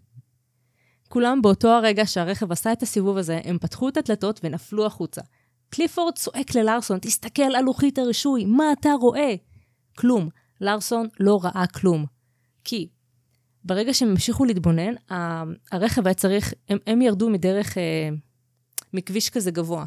[1.09, 5.21] כולם באותו הרגע שהרכב עשה את הסיבוב הזה, הם פתחו את הדלתות ונפלו החוצה.
[5.71, 9.35] קליפורד צועק ללארסון, תסתכל על לוחית הרישוי, מה אתה רואה?
[9.99, 10.29] כלום.
[10.61, 12.07] לארסון לא ראה כלום.
[12.65, 12.89] כי
[13.65, 15.43] ברגע שהם המשיכו להתבונן, ה-
[15.73, 18.09] הרכב היה צריך, הם, הם ירדו מדרך, אה,
[18.93, 19.85] מכביש כזה גבוה.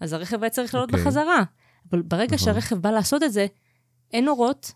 [0.00, 1.04] אז הרכב היה צריך לעלות אוקיי.
[1.04, 1.42] בחזרה.
[1.90, 2.38] אבל ברגע נכון.
[2.38, 3.46] שהרכב בא לעשות את זה,
[4.12, 4.72] אין אורות,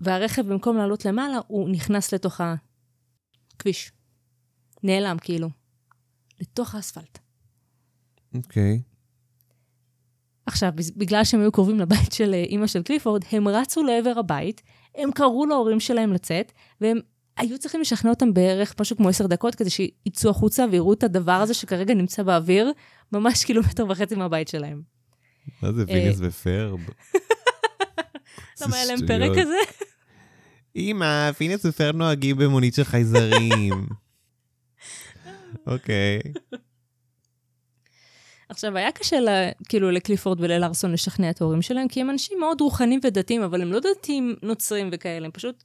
[0.00, 2.40] והרכב במקום לעלות למעלה, הוא נכנס לתוך
[3.56, 3.92] הכביש.
[4.82, 5.48] נעלם כאילו.
[6.40, 7.18] לתוך האספלט.
[8.34, 8.82] אוקיי.
[10.46, 14.12] עכשיו, בז- בגלל שהם היו קרובים לבית של אה, אימא של קליפורד, הם רצו לעבר
[14.18, 14.62] הבית,
[14.94, 16.98] הם קראו להורים שלהם לצאת, והם
[17.36, 21.32] היו צריכים לשכנע אותם בערך משהו כמו עשר דקות, כדי שיצאו החוצה ויראו את הדבר
[21.32, 22.72] הזה שכרגע נמצא באוויר,
[23.12, 24.82] ממש קילומטר וחצי מהבית שלהם.
[25.62, 26.80] מה זה אה, פיניאס ופרב?
[28.60, 29.06] למה היה להם.
[29.06, 29.54] פרק כזה?
[30.80, 33.86] אמא, פיניאס ופרב נוהגים במונית של חייזרים.
[35.66, 36.20] אוקיי.
[38.48, 42.60] עכשיו, היה קשה לה, כאילו לקליפורד וללארסון לשכנע את ההורים שלהם, כי הם אנשים מאוד
[42.60, 45.64] רוחניים ודתיים, אבל הם לא דתיים נוצרים וכאלה, הם פשוט...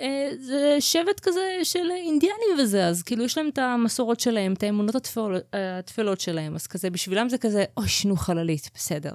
[0.00, 4.62] אה, זה שבט כזה של אינדיאנים וזה, אז כאילו יש להם את המסורות שלהם, את
[4.62, 9.12] האמונות התפל, התפלות שלהם, אז כזה, בשבילם זה כזה, אוי, שנו חללית, בסדר.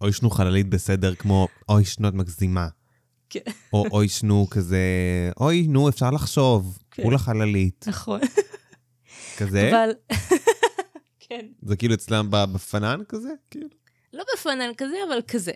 [0.00, 2.68] אוי שנו חללית בסדר כמו אוי שנו את מגזימה.
[3.32, 3.50] כן.
[3.72, 4.80] או אוי שנו כזה,
[5.40, 7.02] אוי נו אפשר לחשוב, כן.
[7.02, 7.84] כולה חללית.
[7.88, 8.20] נכון.
[9.38, 9.70] כזה?
[9.70, 9.90] אבל...
[11.28, 11.46] כן.
[11.62, 13.28] זה כאילו אצלם בפנן כזה?
[13.50, 13.68] כאילו.
[14.12, 15.52] לא בפאנל כזה, אבל כזה.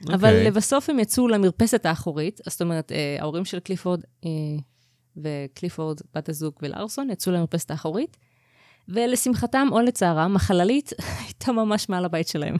[0.00, 0.14] אוקיי.
[0.14, 4.30] אבל לבסוף הם יצאו למרפסת האחורית, זאת אומרת, אה, ההורים של קליפורד אה,
[5.16, 8.16] וקליפורד, בת הזוג ולארסון, יצאו למרפסת האחורית,
[8.88, 10.90] ולשמחתם או לצערם, החללית
[11.24, 12.56] הייתה ממש מעל הבית שלהם.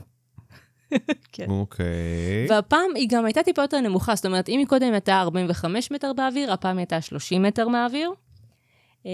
[1.32, 1.50] כן.
[1.50, 2.46] אוקיי.
[2.48, 6.12] והפעם היא גם הייתה טיפה יותר נמוכה, זאת אומרת, אם היא קודם הייתה 45 מטר
[6.12, 8.10] באוויר, הפעם היא הייתה 30 מטר מהאוויר.
[9.06, 9.10] אה,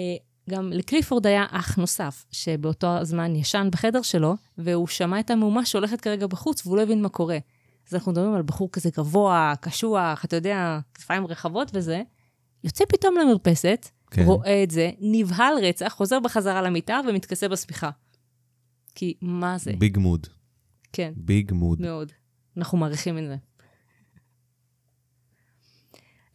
[0.51, 6.01] גם לקליפורד היה אח נוסף, שבאותו הזמן ישן בחדר שלו, והוא שמע את המהומה שהולכת
[6.01, 7.39] כרגע בחוץ, והוא לא הבין מה קורה.
[7.89, 12.03] אז אנחנו מדברים על בחור כזה גבוה, קשוח, אתה יודע, כתפיים רחבות וזה.
[12.65, 14.25] יוצא פתאום למרפסת, כן.
[14.25, 17.91] רואה את זה, נבהל רצח, חוזר בחזרה למיטה ומתכסה בשמיכה.
[18.95, 19.73] כי מה זה?
[19.79, 20.27] ביג מוד.
[20.93, 21.13] כן.
[21.17, 21.81] ביג מוד.
[21.81, 22.13] מאוד.
[22.57, 23.37] אנחנו מעריכים את זה.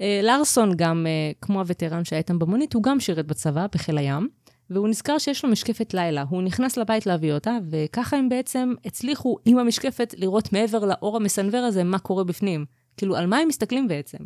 [0.02, 4.30] אה, לארסון גם, אה, כמו הווטרן שהיה איתם במונית, הוא גם שירת בצבא, בחיל הים,
[4.70, 6.24] והוא נזכר שיש לו משקפת לילה.
[6.30, 11.62] הוא נכנס לבית להביא אותה, וככה הם בעצם הצליחו עם המשקפת לראות מעבר לאור המסנוור
[11.62, 12.66] הזה מה קורה בפנים.
[12.98, 14.18] כאילו, על מה הם מסתכלים בעצם?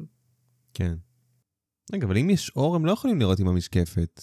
[0.73, 0.95] כן.
[1.93, 4.21] רגע, אבל אם יש אור, הם לא יכולים לראות עם המשקפת.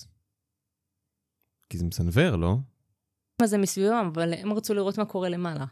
[1.71, 2.57] כי זה מסנוור, לא?
[3.41, 5.65] מה זה מסביבם, אבל הם רצו לראות מה קורה למעלה.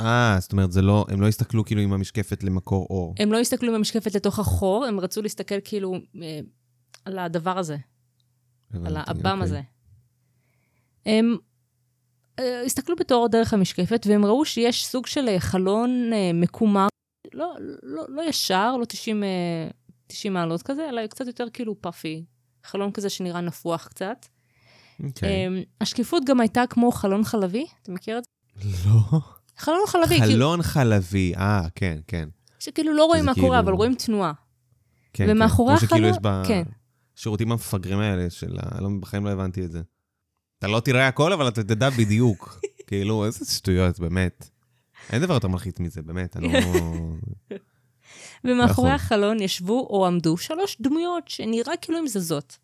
[0.00, 3.14] אה, זאת אומרת, זה לא, הם לא הסתכלו כאילו עם המשקפת למקור אור.
[3.18, 6.40] הם לא הסתכלו עם המשקפת לתוך החור, הם רצו להסתכל כאילו אה,
[7.04, 7.76] על הדבר הזה,
[8.74, 9.42] על הבנתי, האב"ם אוקיי.
[9.42, 9.60] הזה.
[11.06, 11.36] הם
[12.38, 16.86] אה, הסתכלו בתור דרך המשקפת, והם ראו שיש סוג של אה, חלון אה, מקומר,
[17.34, 19.28] לא, לא, לא ישר, לא 90, אה,
[20.06, 22.24] 90 מעלות כזה, אלא קצת יותר כאילו פאפי.
[22.64, 24.26] חלון כזה שנראה נפוח קצת.
[25.04, 25.28] אוקיי.
[25.28, 28.88] אה, השקיפות גם הייתה כמו חלון חלבי, אתה מכיר את זה?
[28.88, 29.20] לא.
[29.58, 32.28] חלון חלבי, כאילו, חלון חלבי, אה, כן, כן.
[32.58, 34.32] שכאילו לא רואים מה קורה, כאילו- אבל רואים תנועה.
[35.12, 35.80] כן, ומאחורי כן.
[35.80, 36.62] כמו שכאילו החלון- יש כן.
[37.16, 38.80] בשירותים המפגרים האלה של ה...
[38.80, 39.82] לא, בחיים לא הבנתי את זה.
[40.58, 42.60] אתה לא תראה הכל, אבל אתה תדע בדיוק.
[42.86, 44.48] כאילו, איזה שטויות, באמת.
[45.12, 46.60] אין דבר יותר מלחיץ מזה, באמת, אני לא...
[48.44, 48.94] ומאחורי יכול.
[49.04, 52.58] החלון ישבו או עמדו שלוש דמויות שנראה כאילו הן זזות.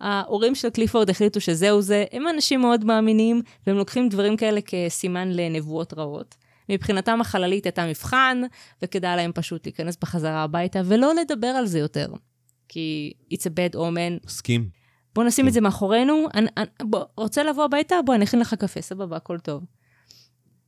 [0.00, 5.28] ההורים של קליפורד החליטו שזהו זה, הם אנשים מאוד מאמינים, והם לוקחים דברים כאלה כסימן
[5.28, 6.34] לנבואות רעות.
[6.68, 8.42] מבחינתם החללית הייתה מבחן,
[8.82, 12.12] וכדאי להם פשוט להיכנס בחזרה הביתה ולא לדבר על זה יותר.
[12.68, 14.26] כי it's a bad omen.
[14.26, 14.68] מסכים.
[15.14, 15.48] בוא נשים כן.
[15.48, 17.94] את זה מאחורינו, אני, אני, בוא, רוצה לבוא הביתה?
[18.06, 19.62] בוא, אני אכין לך קפה, סבבה, הכל טוב.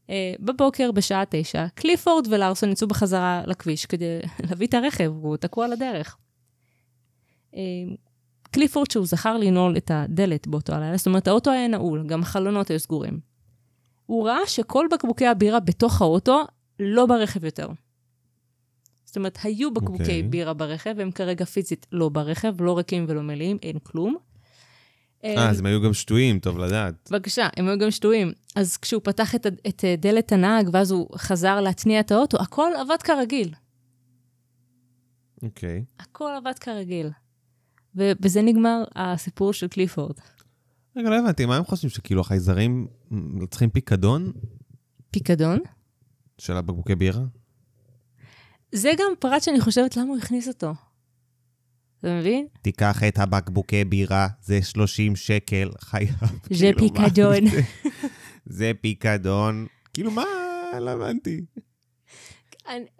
[0.06, 5.64] Uh, בבוקר, בשעה תשע, קליפורד ולארסון יצאו בחזרה לכביש כדי להביא את הרכב, הוא תקוע
[5.64, 6.16] על הדרך.
[7.52, 7.56] Uh,
[8.50, 12.70] קליפורד, שהוא זכר לנעול את הדלת באותו הלילה, זאת אומרת, האוטו היה נעול, גם החלונות
[12.70, 13.20] היו סגורים.
[14.06, 16.44] הוא ראה שכל בקבוקי הבירה בתוך האוטו
[16.80, 17.68] לא ברכב יותר.
[19.04, 20.20] זאת אומרת, היו בקבוקי אוקיי.
[20.20, 20.30] okay.
[20.30, 24.16] בירה ברכב, הם כרגע פיזית לא ברכב, לא ריקים ולא מלאים, אין כלום.
[25.24, 27.08] אה, אז הם היו גם שטויים, טוב לדעת.
[27.10, 28.32] בבקשה, הם היו גם שטויים.
[28.56, 32.70] אז כשהוא פתח את, את אה, דלת הנהג, ואז הוא חזר להתניע את האוטו, הכל
[32.80, 33.54] עבד כרגיל.
[35.42, 35.84] אוקיי.
[36.00, 37.10] הכל עבד כרגיל.
[37.94, 40.14] ובזה נגמר הסיפור של קליפורד.
[40.96, 42.86] רגע, לא הבנתי, מה הם חושבים, שכאילו החייזרים
[43.50, 44.32] צריכים פיקדון
[45.10, 45.58] פיקדון.
[46.38, 47.22] של הבקבוקי בירה?
[48.72, 50.72] זה גם פרט שאני חושבת למה הוא הכניס אותו.
[52.00, 52.46] אתה מבין?
[52.62, 56.14] תיקח את הבקבוקי בירה, זה 30 שקל, חייב.
[56.50, 57.44] זה כאילו, פיקדון.
[58.46, 58.72] זה?
[58.80, 59.66] פיקדון.
[59.94, 60.24] כאילו, מה?
[60.80, 61.44] לא הבנתי.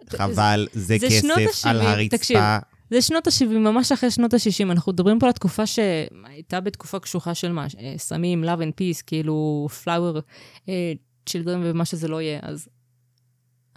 [0.09, 1.81] חבל, זה כסף על.
[1.81, 2.57] הרצפה.
[2.91, 4.71] זה שנות ה-70, ממש אחרי שנות ה-60.
[4.71, 7.67] אנחנו מדברים פה על התקופה שהייתה בתקופה קשוחה של מה?
[7.79, 10.21] אה, סמים, love and peace, כאילו flower,
[10.69, 10.93] אה,
[11.29, 12.39] children ומה שזה לא יהיה.
[12.41, 12.69] אז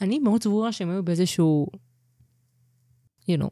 [0.01, 1.67] אני מאוד סבורה שהם היו באיזשהו,
[3.31, 3.49] you know,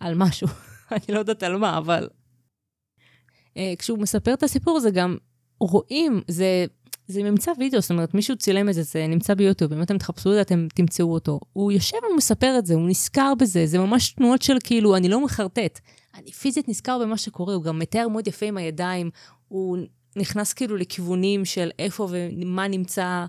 [0.00, 0.48] על משהו.
[0.92, 2.08] אני לא יודעת על מה, אבל...
[3.56, 5.16] אה, כשהוא מספר את הסיפור הזה גם
[5.60, 6.66] רואים, זה,
[7.08, 10.30] זה ממצא וידאו, זאת אומרת, מישהו צילם את זה, זה נמצא ביוטיוב, אם אתם תחפשו
[10.30, 11.40] את זה, אתם תמצאו אותו.
[11.52, 15.24] הוא יושב ומספר את זה, הוא נזכר בזה, זה ממש תנועות של כאילו, אני לא
[15.24, 15.80] מחרטט.
[16.14, 19.10] אני פיזית נזכר במה שקורה, הוא גם מתאר מאוד יפה עם הידיים,
[19.48, 19.78] הוא
[20.16, 23.26] נכנס כאילו לכיוונים של איפה ומה נמצא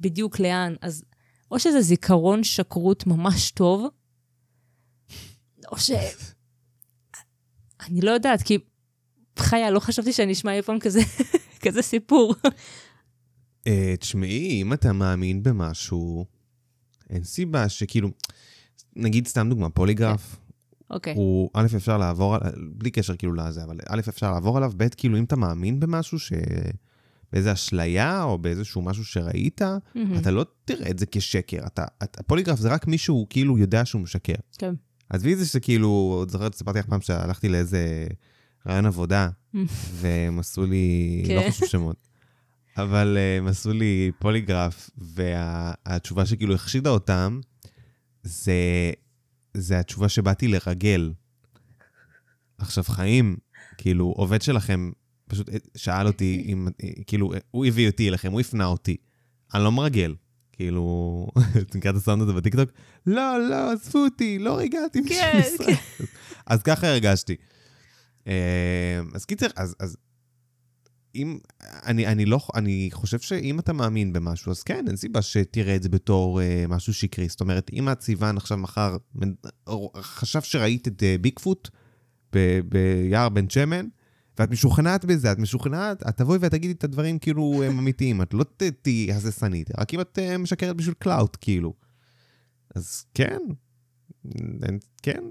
[0.00, 1.04] בדיוק לאן, אז
[1.50, 3.86] או שזה זיכרון שקרות ממש טוב,
[5.72, 5.90] או ש...
[7.80, 8.58] אני לא יודעת, כי
[9.38, 11.00] חיה, לא חשבתי שאני אשמע אי פעם כזה,
[11.64, 12.34] כזה סיפור.
[13.68, 16.24] אה, תשמעי, אם אתה מאמין במשהו,
[17.10, 18.08] אין סיבה שכאילו,
[18.96, 20.36] נגיד סתם דוגמה, פוליגרף,
[20.90, 21.14] אוקיי.
[21.14, 22.40] הוא, א', אפשר לעבור, על-
[22.76, 26.18] בלי קשר כאילו לזה, אבל א', אפשר לעבור עליו, ב', כאילו אם אתה מאמין במשהו
[26.18, 26.32] ש...
[27.32, 29.60] באיזה אשליה או באיזשהו משהו שראית,
[29.94, 30.18] מהמם.
[30.18, 31.66] אתה לא תראה את זה כשקר.
[31.66, 34.34] אתה, אתה, הפוליגרף זה רק מישהו כאילו יודע שהוא משקר.
[34.58, 34.74] כן.
[35.10, 38.06] עזבי את זה שכאילו, עוד זוכרת, סיפרתי לך פעם שהלכתי לאיזה
[38.68, 39.28] רעיון עבודה,
[39.94, 41.36] והם עשו לי, כן.
[41.36, 42.07] לא חשוב שמות,
[42.78, 47.40] אבל אה, הם עשו לי פוליגרף, והתשובה שכאילו החשידה אותם,
[48.22, 48.92] זה,
[49.54, 51.12] זה התשובה שבאתי לרגל.
[52.58, 53.36] עכשיו, חיים,
[53.78, 54.90] כאילו, עובד שלכם
[55.28, 58.96] פשוט אה, שאל אותי אם, אה, כאילו, הוא הביא אותי אליכם, הוא הפנה אותי.
[59.54, 60.14] אני לא מרגל.
[60.52, 61.26] כאילו,
[61.62, 62.70] אתה מכיר את הסאונד הזה בטיקטוק?
[63.06, 65.74] לא, לא, עזבו אותי, לא ריגלתי בשביל כן, משרד.
[66.46, 67.36] אז ככה הרגשתי.
[69.14, 69.96] אז קיצר, אז, אז
[71.18, 71.38] אם,
[71.86, 75.82] אני, אני לא, אני חושב שאם אתה מאמין במשהו, אז כן, אין סיבה שתראה את
[75.82, 77.28] זה בתור אה, משהו שקרי.
[77.28, 78.96] זאת אומרת, אם הצבען עכשיו מחר
[80.00, 81.68] חושבת שראית את אה, ביגפוט
[82.68, 83.86] ביער בן שמן,
[84.38, 88.44] ואת משוכנעת בזה, את משוכנעת, את תבואי ותגידי את הדברים כאילו הם אמיתיים, את לא
[88.82, 91.74] תהיי הססנית, רק אם את אה, משקרת בשביל clout, כאילו.
[92.74, 93.38] אז כן,
[94.62, 95.22] אין- כן,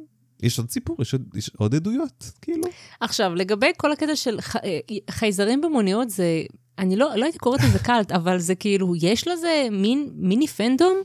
[0.43, 2.63] יש עוד סיפור, יש עוד, יש עוד עדויות, כאילו.
[2.99, 4.55] עכשיו, לגבי כל הקטע של ח...
[4.55, 6.43] אה, חייזרים במוניות, זה...
[6.79, 10.97] אני לא, לא הייתי קוראת לזה cult, אבל זה כאילו, יש לזה מין מיני fandom?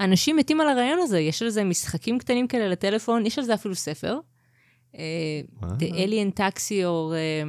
[0.00, 3.74] אנשים מתים על הרעיון הזה, יש לזה משחקים קטנים כאלה לטלפון, יש על זה אפילו
[3.74, 4.18] ספר.
[4.98, 5.00] אה?
[5.62, 7.12] The Alien Taxi, או...
[7.12, 7.42] אה,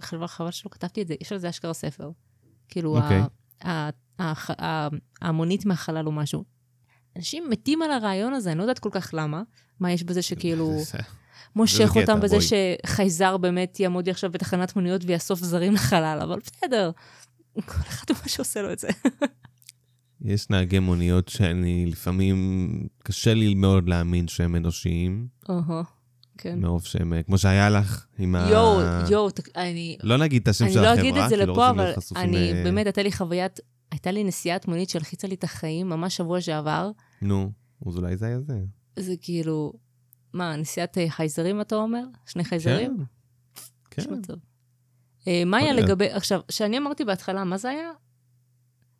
[0.00, 2.10] חבל, חבל שלא כתבתי את זה, יש על זה אשכרה ספר.
[2.68, 3.20] כאילו, אוקיי.
[4.18, 4.88] הח- ה-
[5.22, 6.44] המונית מהחלל או משהו.
[7.16, 9.42] אנשים מתים על הרעיון הזה, אני לא יודעת כל כך למה.
[9.80, 10.78] מה יש בזה שכאילו
[11.56, 12.48] מושך אותם בזה בואי.
[12.86, 16.90] שחייזר באמת יעמוד לי עכשיו בתחנת מוניות ויאסוף זרים לחלל, אבל בסדר.
[17.66, 18.88] כל אחד מה שעושה לו את זה.
[20.24, 22.70] יש נהגי מוניות שאני לפעמים,
[23.02, 25.82] קשה לי מאוד להאמין שהם אנושיים, אוהו,
[26.38, 26.58] כן.
[26.58, 28.46] מרוב שהם, כמו שהיה לך עם ה...
[28.50, 29.96] יואו, יואו, אני...
[30.02, 31.74] לא נגיד את השם אני של לא החברה, אגיד את זה כי לא לפה, רוצים
[31.80, 33.60] אבל להיות חשופים אני, ל- באמת, הייתה לי חוויית,
[33.90, 36.90] הייתה לי נסיעת מונית שהלחיצה לי את החיים ממש שבוע שעבר.
[37.22, 37.52] נו,
[37.86, 38.58] אז אולי זה היה זה.
[38.96, 39.72] זה כאילו,
[40.32, 42.04] מה, נסיעת חייזרים אתה אומר?
[42.26, 42.96] שני חייזרים?
[43.90, 44.02] כן.
[44.02, 44.34] כן.
[45.28, 45.72] אה, מה היה.
[45.72, 47.90] לגבי, עכשיו, שאני אמרתי בהתחלה, מה זה היה?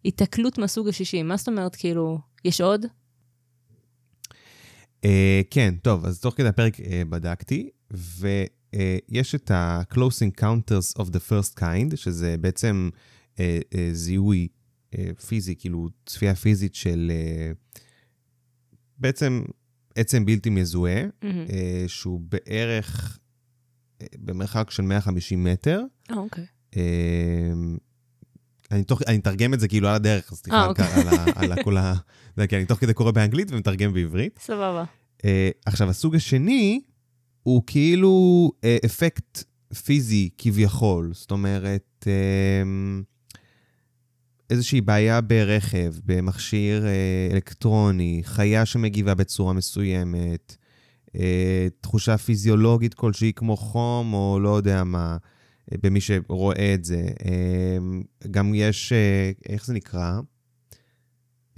[0.05, 1.23] היתקלות מהסוג השישי.
[1.23, 2.87] מה זאת אומרת, כאילו, יש עוד?
[5.05, 11.21] אה, כן, טוב, אז תוך כדי הפרק אה, בדקתי, ויש את ה-Close Encounters of the
[11.31, 12.91] First Kind, שזה בעצם
[13.41, 14.49] אה, אה, זיהוי
[15.29, 17.53] פיזי, כאילו צפייה פיזית של אה,
[18.99, 19.43] בעצם
[19.95, 21.03] עצם בלתי מזוהה.
[21.25, 23.19] אה, שהוא בערך
[24.03, 25.83] אה, במרחק של 150 מטר.
[26.11, 26.45] אה, אוקיי.
[26.77, 27.53] אה,
[28.71, 30.85] אני, תוך, אני אתרגם את זה כאילו על הדרך, אז סליחה אה, על, אוקיי.
[30.87, 31.95] על, ה- על ה- כל ה...
[32.37, 34.39] זה כי אני תוך כדי קורא באנגלית ומתרגם בעברית.
[34.43, 34.85] סבבה.
[35.19, 35.23] Uh,
[35.67, 36.81] עכשיו, הסוג השני
[37.43, 39.45] הוא כאילו uh, אפקט
[39.85, 42.07] פיזי כביכול, זאת אומרת, uh,
[44.51, 46.87] איזושהי בעיה ברכב, במכשיר uh,
[47.35, 50.57] אלקטרוני, חיה שמגיבה בצורה מסוימת,
[51.09, 51.13] uh,
[51.81, 55.17] תחושה פיזיולוגית כלשהי כמו חום או לא יודע מה,
[55.71, 57.03] uh, במי שרואה את זה.
[58.31, 58.93] גם יש,
[59.49, 60.21] איך זה נקרא?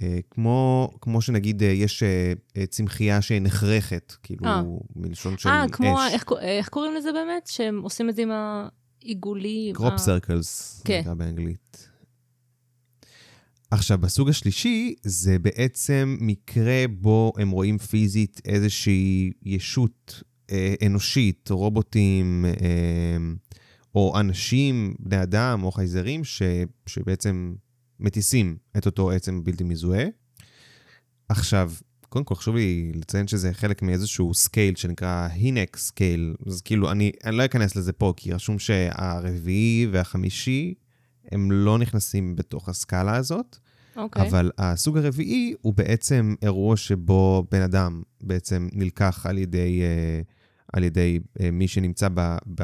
[0.01, 4.61] אה, כמו, כמו שנגיד אה, יש אה, אה, צמחייה שנחרכת, כאילו, אה.
[4.95, 5.71] מלשון של אה, אש.
[5.71, 7.47] כמו, ה- איך, אה, איך קוראים לזה באמת?
[7.47, 9.75] שהם עושים את זה עם העיגולים?
[9.75, 10.99] קרופ ה- סרקלס, כן.
[10.99, 11.89] נקרא באנגלית.
[13.73, 22.45] עכשיו, בסוג השלישי, זה בעצם מקרה בו הם רואים פיזית איזושהי ישות אה, אנושית, רובוטים,
[22.45, 23.17] אה,
[23.95, 26.41] או אנשים, בני אדם, או חייזרים, ש,
[26.85, 27.55] שבעצם
[27.99, 30.05] מטיסים את אותו עצם בלתי מזוהה.
[31.29, 31.71] עכשיו,
[32.09, 37.11] קודם כל חשוב לי לציין שזה חלק מאיזשהו scale שנקרא Hynek scale, אז כאילו, אני,
[37.25, 40.73] אני לא אכנס לזה פה, כי רשום שהרביעי והחמישי
[41.31, 43.57] הם לא נכנסים בתוך הסקאלה הזאת,
[43.97, 44.27] אוקיי.
[44.29, 50.21] אבל הסוג הרביעי הוא בעצם אירוע שבו בן אדם בעצם נלקח על ידי, אה,
[50.73, 52.63] על ידי אה, מי שנמצא ב, ב,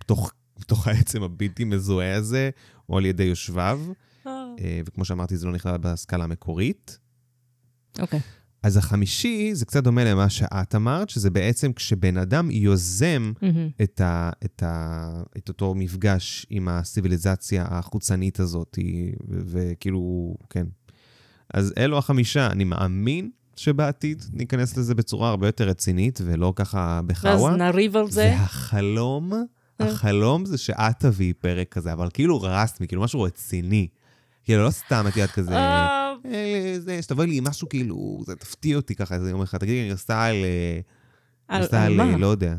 [0.00, 2.50] בתוך, בתוך העצם הבלתי מזוהה הזה,
[2.88, 3.80] או על ידי יושביו,
[4.26, 6.98] אה, וכמו שאמרתי, זה לא נכלל בסקאלה המקורית.
[7.98, 8.20] אוקיי.
[8.62, 13.68] אז החמישי, זה קצת דומה למה שאת אמרת, שזה בעצם כשבן אדם יוזם מהמם.
[13.82, 18.78] את, ה, את, ה, את אותו מפגש עם הסיביליזציה החוצנית הזאת,
[19.28, 20.66] וכאילו, כן.
[21.54, 27.06] אז אלו החמישה, אני מאמין שבעתיד ניכנס לזה בצורה הרבה יותר רצינית, ולא ככה ואז
[27.06, 27.56] בחאווה.
[27.56, 28.34] נריב על זה.
[28.38, 29.32] והחלום,
[29.80, 33.88] החלום זה שאת תביאי פרק כזה, אבל כאילו רסמי, כאילו משהו רציני.
[34.44, 35.99] כאילו, לא סתם את יודעת כזה, אה, אה,
[37.00, 40.24] שתבואי לי עם משהו כאילו, זה תפתיע אותי ככה איזה יום אחד, תגידי, אני עושה
[40.24, 40.80] על, אה,
[41.48, 42.10] על עושה על על?
[42.10, 42.54] אה, לא יודע.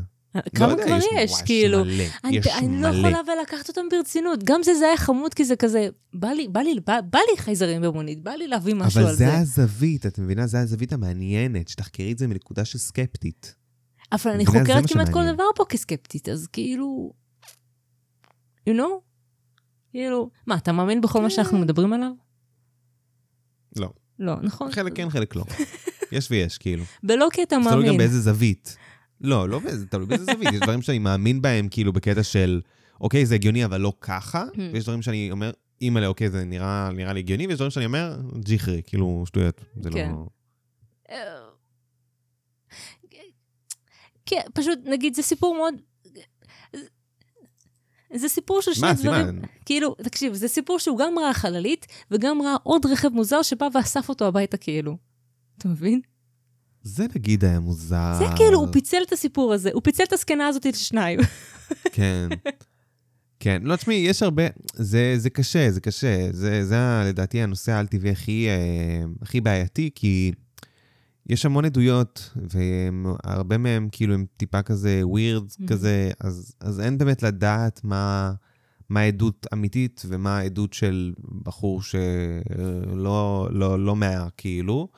[0.54, 1.42] כמה לא יודע, כבר יש?
[1.44, 1.82] כאילו,
[2.24, 2.40] אני,
[2.82, 2.88] לא.
[2.88, 4.44] יכולה ולקחת אותם ברצינות.
[4.44, 7.82] גם זה, זה היה חמוד, כי זה כזה, בא לי, בא לי, בא, לי חייזרים
[7.82, 9.38] במונית, בא לי להביא משהו אבל על זה זה.
[9.38, 10.46] הזווית, את מבינה?
[10.46, 13.54] זה הזווית המעניינת, שתחקרי את זה מנקודה של סקפטית.
[14.12, 15.32] אבל אני חוקרת כמעט כל.
[15.34, 17.12] דבר פה כסקפטית, אז כאילו...
[18.68, 19.00] you know?
[19.90, 20.30] כאילו...
[20.46, 22.12] מה, אתה מאמין בכל מה שאנחנו מדברים עליו?
[23.76, 23.88] לא.
[24.18, 24.72] לא, נכון.
[24.72, 25.44] חלק כן, חלק לא.
[26.12, 26.84] יש ויש, כאילו.
[27.04, 27.98] ולא כי אתה זה תלוי גם מאמין.
[27.98, 28.76] באיזה זווית.
[29.20, 30.52] לא, לא באיזה, תלוי באיזה זווית.
[30.52, 32.60] יש דברים שאני מאמין בהם, כאילו, בקטע של,
[33.00, 34.44] אוקיי, זה הגיוני, אבל לא ככה.
[34.54, 34.58] Hmm.
[34.72, 38.20] ויש דברים שאני אומר, אימא'לה, אוקיי, זה נראה נראה לי הגיוני, ויש דברים שאני אומר,
[38.38, 39.60] ג'יחרי, כאילו, שטויות.
[39.76, 40.10] זה כן.
[40.10, 40.26] לא...
[41.10, 41.42] אה,
[44.26, 45.74] כן, פשוט, נגיד, זה סיפור מאוד...
[48.14, 49.26] זה סיפור של שני מה, דברים.
[49.26, 49.40] סימן?
[49.64, 54.08] כאילו, תקשיב, זה סיפור שהוא גם ראה חללית, וגם ראה עוד רכב מוזר שבא ואסף
[54.08, 54.96] אותו הביתה, כאילו.
[55.58, 56.00] אתה מבין?
[56.82, 58.14] זה נגיד היה מוזר.
[58.18, 61.20] זה כאילו, הוא פיצל את הסיפור הזה, הוא פיצל את הזקנה הזאת לשניים.
[61.92, 62.28] כן.
[63.40, 64.42] כן, לא, תשמעי, יש הרבה,
[64.74, 66.28] זה, זה קשה, זה קשה.
[66.32, 66.76] זה, זה
[67.06, 70.32] לדעתי הנושא האל-טבעי הכי, אה, הכי בעייתי, כי
[71.28, 75.66] יש המון עדויות, והרבה מהם כאילו הם טיפה כזה ווירד Mhm.
[75.68, 78.32] כזה, אז, אז אין באמת לדעת מה,
[78.88, 81.12] מה העדות אמיתית ומה העדות של
[81.42, 84.88] בחור שלא לא, לא מהר, כאילו.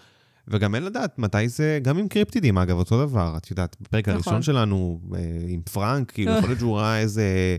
[0.48, 3.34] וגם אין לדעת מתי זה, גם עם קריפטידים, אגב, אותו דבר.
[3.36, 4.14] את יודעת, בפרק נכון.
[4.14, 7.56] הראשון שלנו, אה, עם פרנק, כאילו, יכול להיות שהוא ראה איזה,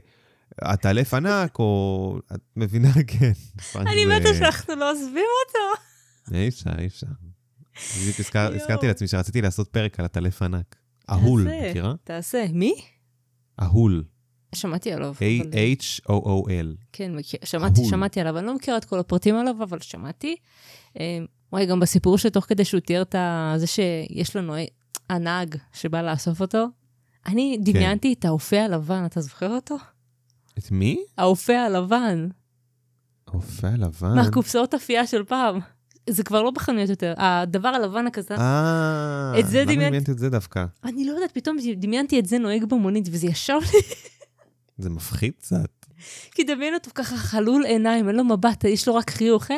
[0.73, 2.19] את עלף ענק, או...
[2.35, 2.93] את מבינה?
[3.07, 3.31] כן.
[3.75, 5.07] אני מתה שאנחנו לא עוזבים
[5.47, 5.81] אותו.
[6.37, 7.07] אי אפשר, אי אפשר.
[7.99, 8.19] בדיוק.
[8.35, 10.75] הזכרתי לעצמי שרציתי לעשות פרק על הטלף ענק.
[11.09, 11.47] אהול.
[11.69, 11.93] מכירה?
[12.03, 12.45] תעשה.
[12.53, 12.75] מי?
[13.61, 14.03] אהול.
[14.55, 15.13] שמעתי עליו.
[15.13, 16.85] A-H-O-O-L.
[16.91, 17.11] כן,
[17.43, 17.85] שמעתי.
[17.85, 20.35] שמעתי עליו, אני לא מכירה את כל הפרטים עליו, אבל שמעתי.
[20.99, 21.19] אה,
[21.51, 23.15] וואי, גם בסיפור שתוך כדי שהוא תיאר את
[23.57, 24.53] זה שיש לנו
[25.09, 26.65] הנהג שבא לאסוף אותו,
[27.25, 29.77] אני דמיינתי את האופה הלבן, אתה זוכר אותו?
[30.57, 31.03] את מי?
[31.17, 32.27] האופה הלבן,
[33.27, 34.15] האופה הלבן.
[34.15, 35.59] מהקופסאות אפייה של פעם.
[36.09, 38.35] זה כבר לא בחנויות יותר, הדבר הלבן הכזה.
[38.37, 40.65] אה, את זה למה דמיינתי- דמיינת את זה דווקא?
[40.83, 43.79] אני לא יודעת, פתאום דמיינתי את זה נוהג במונית, וזה ישב לי,
[44.77, 45.69] זה מפחיד קצת.
[46.31, 49.51] כי דמיין אותו ככה חלול עיניים, אין לו מבט, יש לו רק חיוך.
[49.51, 49.57] אה.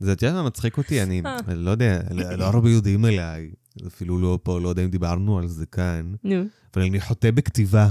[0.00, 1.02] זה, את יודעת מה מצחיק אותי?
[1.02, 1.54] אני אה.
[1.54, 3.50] לא יודע, לא לא הרבה יודעים עליי.
[3.86, 6.12] אפילו לא פה, לא יודע אם דיברנו על זה כאן.
[6.24, 6.44] נו.
[6.74, 7.88] אבל אני חוטא בכתיבה.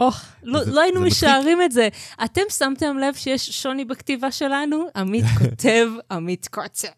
[0.00, 1.00] אוח, לא, לא היינו.
[1.00, 1.88] משערים את זה.
[2.24, 4.86] אתם שמתם לב שיש שוני בכתיבה שלנו?
[4.96, 6.88] עמית כותב, עמית כותב.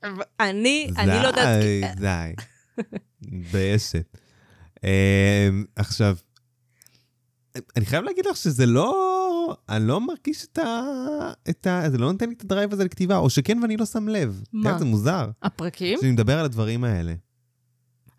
[0.41, 1.61] אני, אני לא יודעת...
[1.61, 2.33] די, די.
[3.23, 4.17] מתביישת.
[4.85, 6.17] אמ, עכשיו,
[7.77, 9.57] אני חייב להגיד לך שזה לא...
[9.69, 10.83] אני לא מרגיש את ה...
[11.51, 11.91] את ה...
[11.91, 14.43] זה לא נותן לי את הדרייב הזה לכתיבה, או שכן ואני לא שם לב.
[14.53, 14.79] מה?
[14.79, 15.31] זה מוזר.
[15.43, 15.99] הפרקים?
[16.01, 17.15] שאני מדבר על הדברים האלה.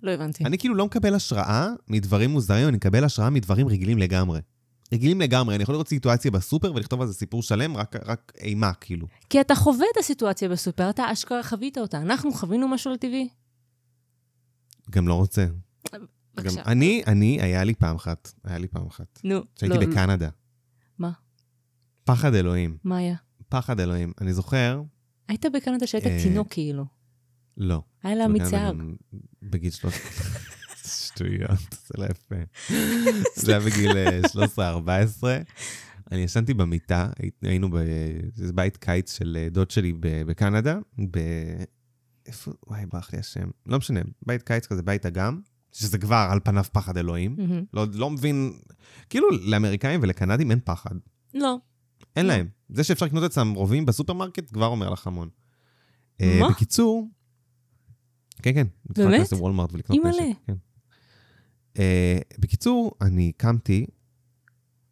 [0.03, 0.45] לא הבנתי.
[0.45, 4.39] אני כאילו לא מקבל השראה מדברים מוזרים, אני מקבל השראה מדברים רגילים לגמרי.
[4.93, 8.73] רגילים לגמרי, אני יכול לראות סיטואציה בסופר ולכתוב על זה סיפור שלם, רק, רק אימה,
[8.73, 9.07] כאילו.
[9.29, 11.97] כי אתה חווה את הסיטואציה בסופר, אתה אשכרה חווית אותה.
[11.97, 13.29] אנחנו חווינו משהו על טבעי?
[14.89, 15.45] גם לא רוצה.
[15.91, 16.53] גם.
[16.65, 19.19] אני, אני, היה לי פעם אחת, היה לי פעם אחת.
[19.23, 20.29] נו, כשהייתי לא, בקנדה.
[20.99, 21.11] מה?
[22.03, 23.15] פחד אלוהים, מה היה?
[23.49, 24.13] פחד אלוהים.
[24.21, 24.81] אני זוכר,
[25.27, 26.85] היית בקנדה שהיית אה, תינוק כאילו.
[27.57, 27.81] לא.
[28.03, 28.25] היה לה.
[28.51, 28.95] גם
[29.41, 29.93] בגיל שלוש...
[30.89, 32.35] שטויות, זה לא יפה.
[33.45, 34.19] זה היה בגיל אה,
[35.19, 35.23] 13-14.
[36.11, 40.77] אני ישנתי במיטה, הי- היינו באיזה בית קיץ של אה, דוד שלי בקנדה,
[41.11, 41.19] ב...
[42.25, 42.51] איפה?
[42.67, 43.49] וואי, ברח לי השם.
[43.65, 45.39] לא משנה, בית קיץ כזה, בית אגם,
[45.71, 47.35] שזה כבר על פניו פחד אלוהים.
[47.73, 48.53] לא, לא מבין,
[49.09, 50.95] כאילו לאמריקאים ולקנדים אין פחד.
[51.33, 51.57] לא.
[52.15, 52.33] אין לא.
[52.33, 52.47] להם.
[52.69, 55.29] זה שאפשר לקנות אצלם רובים בסופרמרקט כבר אומר לך המון.
[56.21, 56.49] אה, מה?
[56.49, 57.07] בקיצור,
[58.41, 58.67] כן, כן.
[58.97, 59.09] באמת?
[59.11, 60.29] להיכנס לוולמארט ולקנות אימא'לה.
[60.29, 60.37] נשק.
[60.47, 60.53] כן.
[61.79, 63.85] אה, בקיצור, אני קמתי,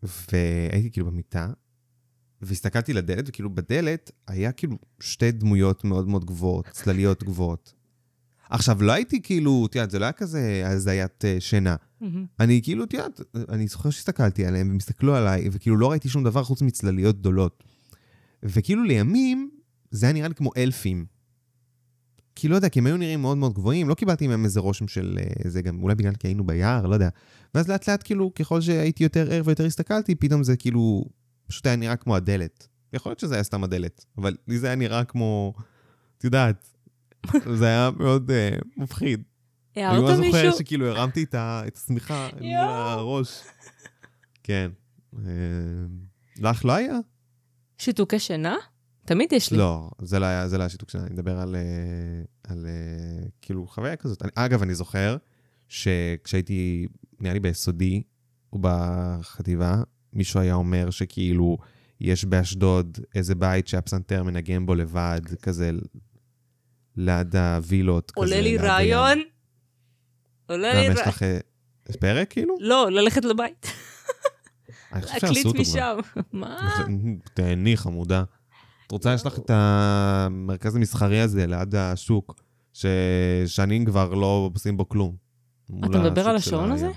[0.04, 1.50] והייתי כאילו במיטה,
[2.42, 7.74] והסתכלתי לדלת, וכאילו בדלת היה כאילו שתי דמויות מאוד מאוד גבוהות, צלליות גבוהות.
[8.50, 11.76] עכשיו, לא הייתי כאילו, את יודעת, זה לא היה כזה הזיית אה, שינה.
[12.02, 12.26] מהמם.
[12.40, 16.24] אני כאילו, את יודעת, אני זוכר שהסתכלתי עליהם, והם הסתכלו עליי, וכאילו לא ראיתי שום
[16.24, 17.64] דבר חוץ מצלליות גדולות.
[18.44, 19.50] וכאילו לימים,
[19.92, 21.06] זה היה נראה לי כמו אלפים.
[22.40, 24.88] כי לא יודע, כי הם היו נראים מאוד מאוד גבוהים, לא קיבלתי מהם איזה רושם
[24.88, 27.10] של אה, זה גם, אולי בגלל כי היינו ביער, לא יודע.
[27.56, 31.06] ואז לאט לאט, כאילו, ככל שהייתי יותר ער ויותר הסתכלתי, פתאום זה כאילו,
[31.48, 32.68] פשוט היה נראה כמו הדלת.
[32.94, 35.54] יכול להיות שזה היה סתם הדלת, אבל לי זה היה נראה כמו,
[36.18, 36.68] את יודעת,
[37.56, 39.24] זה היה מאוד אה, מפחיד.
[39.78, 40.58] אני הערת ממש זוכר מישהו?
[40.60, 42.54] שכאילו הרמתי את ה- את השמיכה מול.
[42.56, 43.44] הראש.
[44.44, 44.70] כן.
[45.26, 45.32] אה,
[46.40, 46.98] לך לא היה?
[47.78, 48.56] שיתוקי שינה?
[49.08, 49.58] תמיד יש לי.
[49.58, 51.62] לא, זה לא היה זה לא היה שיתוק שלה, אני מדבר על, אה,
[52.54, 54.24] על אה, כאילו חוויה כזאת.
[54.24, 55.18] אני- אגב, אני זוכר
[55.68, 56.88] שכשהייתי,
[57.20, 58.02] נראה לי ביסודי
[58.54, 59.82] ובחטיבה,
[60.14, 61.58] מישהו היה אומר שכאילו
[62.02, 65.72] יש באשדוד איזה בית שהפסנתר מנגן בו לבד, כזה
[66.96, 68.12] ליד הווילות.
[68.12, 68.70] כזה, עולה לי ליד הים.
[68.70, 69.20] רעיון.
[70.50, 71.10] עולה לי למה יש רעיון.
[71.10, 71.40] לך אה,
[72.00, 72.56] פרק כאילו?
[72.60, 73.68] לא, ללכת לבית.
[74.94, 76.00] אני חושב להקליט שעשו אותו כבר.
[76.02, 76.22] משם.
[76.34, 76.86] מה?
[77.34, 78.24] תהני, חמודה.
[78.88, 82.36] את רוצה, יש לך את המרכז המסחרי הזה ליד השוק,
[82.74, 85.16] ששנים כבר לא עושים בו כלום.
[85.80, 86.72] אתה מדבר על השעון.
[86.72, 86.92] הזה?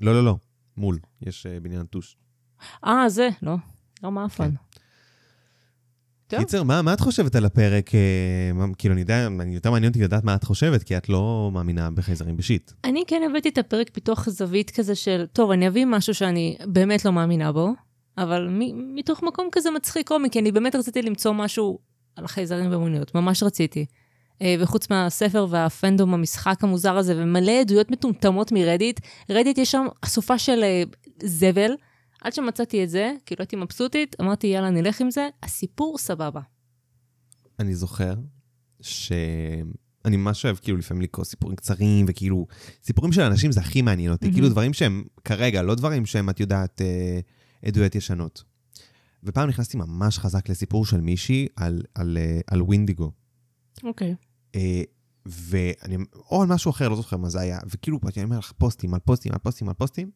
[0.00, 0.36] לא, לא, לא.
[0.76, 0.98] מול.
[1.22, 2.16] יש אה, בניין נטוש.
[2.86, 3.54] אה, זה, לא.
[4.02, 4.50] לא מאפן.
[6.26, 6.40] טוב.
[6.40, 7.94] קיצר, מה, מה את חושבת על הפרק?
[7.94, 11.50] אה, כאילו, אני יודע, אני יותר מעניין אותי לדעת מה את חושבת, כי את לא
[11.52, 12.72] מאמינה בחייזרים בשיט.
[12.84, 17.04] אני כן הבאתי את הפרק מתוך זווית כזה של, טוב, אני אביא משהו שאני באמת
[17.04, 17.72] לא מאמינה בו,
[18.22, 21.78] אבל מ- מתוך מקום כזה מצחיק קומי, כי אני באמת רציתי למצוא משהו
[22.16, 23.86] על חייזרים במוניות, ממש רציתי.
[24.42, 29.00] אה, וחוץ מהספר והפנדום, המשחק המוזר הזה, ומלא עדויות מטומטמות מרדיט,
[29.30, 30.82] רדיט יש שם אסופה של אה,
[31.22, 31.70] זבל.
[32.22, 36.40] עד שמצאתי את זה, כאילו הייתי מבסוטית, אמרתי, יאללה, נלך עם זה, הסיפור סבבה.
[37.58, 38.14] אני זוכר
[38.80, 39.12] ש...
[40.04, 42.46] אני ממש אוהב כאילו לפעמים לקרוא סיפורים קצרים, וכאילו,
[42.82, 44.34] סיפורים של אנשים זה הכי מעניין אותי, מהמם.
[44.34, 47.20] כאילו דברים שהם כרגע, לא דברים שהם, את יודעת, אה,
[47.64, 48.44] עדויות ישנות.
[49.24, 53.12] ופעם נכנסתי ממש חזק לסיפור של מישהי על, על, אה, על ווינדיגו.
[53.84, 54.14] אוקיי.
[54.54, 54.82] אה,
[55.26, 55.96] ואני,
[56.30, 59.00] או על משהו אחר, לא זוכר מה זה היה, וכאילו, אני אומר לך פוסטים על
[59.00, 60.10] פוסטים על פוסטים על פוסטים,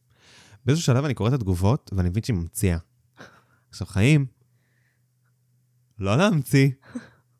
[0.64, 2.78] באיזשהו שלב אני קורא את התגובות, ואני מבין שהיא ממציאה.
[3.70, 4.26] עכשיו, חיים,
[5.98, 6.70] לא להמציא.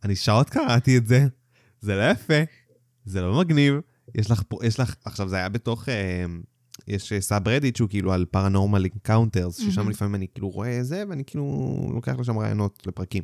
[0.05, 1.27] אני שעות קראתי את זה,
[1.81, 2.35] זה לא יפה,
[3.05, 3.75] זה לא מגניב.
[4.15, 6.25] יש לך, פה- יש לך, עכשיו זה היה בתוך, אה,
[6.89, 9.91] יש subreddit שהוא כאילו על paranormal encounters, ששם מהמם.
[9.91, 13.23] לפעמים אני כאילו רואה זה, ואני כאילו לוקח לשם רעיונות לפרקים.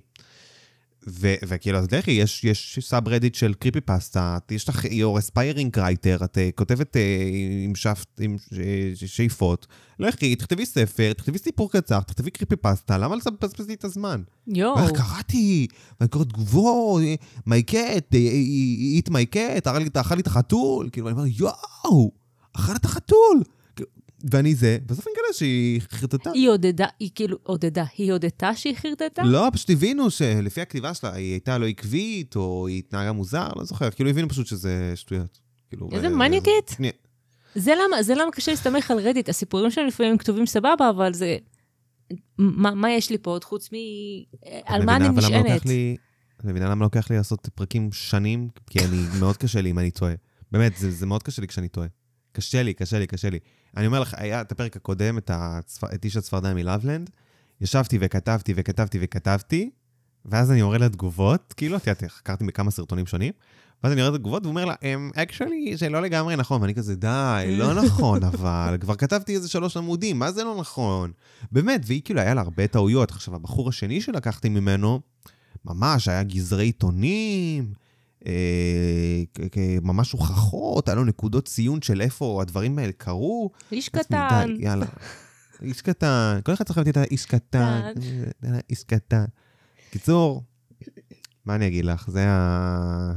[1.10, 6.38] ו- וכאילו, אז לכי, יש, יש subreddit של creepypasta, יש לך, you're aspiring writer, את
[6.38, 7.02] אה, כותבת אה,
[7.64, 8.54] עם שפט, עם ש-
[8.94, 9.66] ש- שאיפות,
[9.98, 14.22] לכי, תכתבי ספר, תכתבי סיפור קצר, תכתבי creepypasta, למה לבזבז לי את הזמן?
[14.46, 14.76] יואו.
[14.76, 15.66] ואיך קראתי,
[16.00, 17.02] ואני קורא תגובות,
[17.48, 18.14] my cat,
[18.98, 19.78] eat my cat, אכל
[20.14, 22.10] לי את החתול, כאילו, אני אומר, יואו,
[22.58, 23.42] אכל את החתול.
[23.76, 23.90] כאילו,
[24.30, 26.30] ואני זה, בסוף אני מגלה שהיא חרטטה.
[26.30, 29.22] היא עודדה, היא כאילו עודדה, היא הודתה שהיא חרטטה?
[29.22, 33.64] לא, פשוט הבינו שלפי הכתיבה שלה, היא הייתה לא עקבית, או היא התנהגה מוזר, לא
[33.64, 35.38] זוכר, כאילו הבינו פשוט שזה שטויות.
[35.68, 36.76] כאילו, איזה מניאקית.
[36.78, 36.88] נה,
[37.54, 41.36] זה למה, זה למה קשה להסתמך על רדיט, הסיפורים שלהם לפעמים כתובים סבבה, אבל זה...
[42.38, 43.76] מה, מה יש לי פה עוד חוץ מ...
[44.64, 45.62] על מה אני נשענת?
[46.36, 48.48] את מבינה למה לוקח לי לעשות פרקים שנים?
[48.70, 50.14] כי אני, מאוד קשה לי אם אני טועה.
[50.52, 51.86] באמת, זה, זה מאוד קשה לי כשאני טועה.
[52.32, 53.38] קשה לי, קשה לי, קשה לי.
[53.76, 55.84] אני אומר לך, היה את הפרק הקודם, את, הצפ...
[55.84, 57.10] את איש הצפרדע מלאבלנד,
[57.60, 59.70] ישבתי וכתבתי וכתבתי וכתבתי,
[60.24, 63.32] ואז אני יורד לתגובות, כאילו, את יודעת, חקרתי בכמה סרטונים שונים,
[63.82, 67.56] ואז אני יורד לתגובות ואומר לה, אמ, אקשלי, זה לא לגמרי נכון, ואני כזה, די,
[67.58, 71.12] לא נכון, אבל כבר כתבתי איזה שלוש עמודים, מה זה לא נכון?
[71.52, 73.10] באמת, והיא כאילו, היה לה הרבה טעויות.
[73.10, 75.00] עכשיו, הבחור השני שלקחתי ממנו,
[75.64, 77.72] ממש, היה גזרי עיתונים,
[79.82, 83.50] ממש הוכחות, היה לו נקודות ציון של איפה הדברים האלה קרו.
[83.72, 84.54] איש קטן.
[84.58, 84.86] יאללה.
[85.62, 87.92] איש קטן, כל אחד צריך להביא את האיש קטן,
[88.44, 89.24] אה, איש קטן.
[89.90, 90.42] קיצור,
[91.44, 92.10] מה אני אגיד לך?
[92.10, 93.12] זה ה...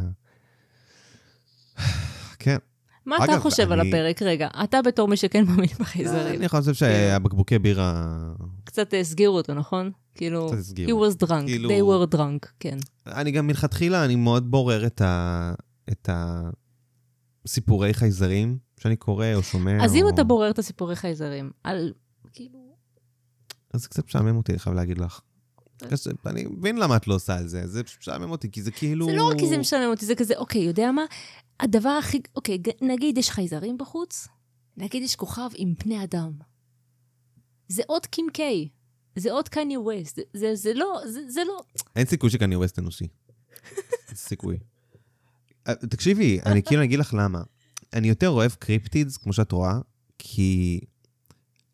[3.05, 4.21] מה אתה אגב, חושב על אני- הפרק?
[4.21, 6.39] רגע, אתה בתור מי שכן מאמין בחייזרים.
[6.39, 8.15] אני חושב שהבקבוקי בירה...
[8.63, 9.91] קצת הסגירו אותו, נכון?
[10.15, 12.77] כאילו, קצת he was drunk, כאילו- they were drunk, כן.
[13.07, 15.53] אני גם מלכתחילה, אני מאוד בורר את ה...
[15.91, 16.09] את
[17.45, 19.85] הסיפורי חייזרים שאני קורא או שומע.
[19.85, 20.09] אז אם או...
[20.09, 21.93] אתה בורר את הסיפורי חייזרים, על,
[22.33, 22.59] כאילו,
[23.73, 25.19] אז זה קצת משעמם אותי, אני חייב להגיד לך.
[25.89, 29.05] קשה, אני מבין למה את לא עושה את זה, זה משעמם אותי, כי זה כאילו...
[29.05, 31.01] זה לא רק כי זה משעמם אותי, זה כזה, אוקיי, יודע מה?
[31.59, 34.27] הדבר הכי, אוקיי, נגיד יש חייזרים בחוץ,
[34.77, 36.31] נגיד יש כוכב עם פני אדם.
[37.67, 38.67] זה עוד קים קיי,
[39.15, 41.61] זה עוד קניה ווסט, זה, זה, זה לא, זה, זה לא,
[41.95, 43.07] אין סיכוי שקני ווסט אנושי.
[44.13, 44.57] סיכוי.
[45.67, 47.41] אה, תקשיבי, אני כאילו אגיד לך למה.
[47.93, 49.79] אני יותר אוהב קריפטידס, כמו שאת רואה,
[50.17, 50.79] כי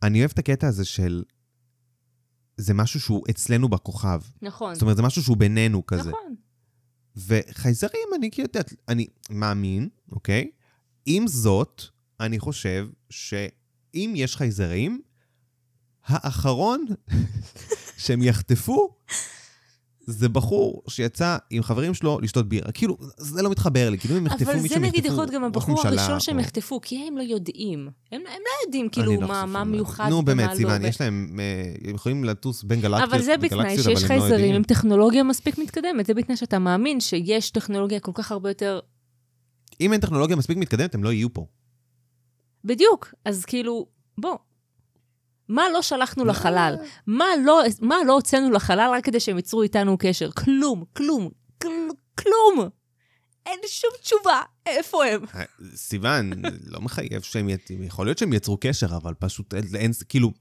[0.04, 1.24] אני אוהב את הקטע הזה של...
[2.58, 4.22] זה משהו שהוא אצלנו בכוכב.
[4.42, 6.10] נכון, זאת אומרת, זה משהו שהוא בינינו כזה.
[6.10, 6.36] נכון.
[7.16, 10.52] וחייזרים, אני כאילו, את יודעת, אני מאמין, אוקיי?
[11.06, 11.84] עם זאת,
[12.20, 15.02] אני חושב שאם יש חייזרים,
[16.06, 16.86] האחרון
[17.98, 18.96] שהם יחטפו
[20.08, 22.72] זה בחור שיצא עם חברים שלו לשתות בירה.
[22.72, 23.98] כאילו, זה לא מתחבר לי.
[23.98, 26.82] כאילו, אם יחטפו אבל מישהו, זה הם נגיד יכול להיות גם הבחור הראשון שהם יחטפו,
[26.82, 27.80] כי הם לא יודעים.
[27.80, 30.56] הם, הם לא יודעים כאילו לא מה, מה שהם- מיוחד נו, באמת, לא.
[30.56, 31.40] סיוון, יש להם...
[31.40, 34.56] אה, הם יכולים לטוס בין גלקסיות, אבל זה בתנאי שיש אבל לא חייזרים.
[34.56, 38.80] עם טכנולוגיה מספיק מתקדמת, זה בתנאי שאתה מאמין שיש טכנולוגיה כל כך הרבה יותר...
[39.82, 41.46] אם אין טכנולוגיה מספיק מתקדמת, הם לא יהיו פה.
[42.64, 43.86] בדיוק, אז כאילו,
[44.18, 44.36] בוא.
[45.50, 46.76] מה לא שלחנו לחלל?
[47.08, 50.32] מה לא, מה לא הוצאנו לחלל רק כדי שהם ייצרו איתנו קשר?
[50.32, 51.30] כלום, כלום,
[51.62, 51.70] כל,
[52.20, 52.70] כלום.
[53.46, 55.22] אין שום תשובה, איפה הם?
[55.36, 55.44] אה,
[55.76, 56.32] סיוון,
[56.66, 60.32] לא מחייב שהם, ית- יכול להיות שהם יצרו קשר, אבל פשוט אין, כאילו,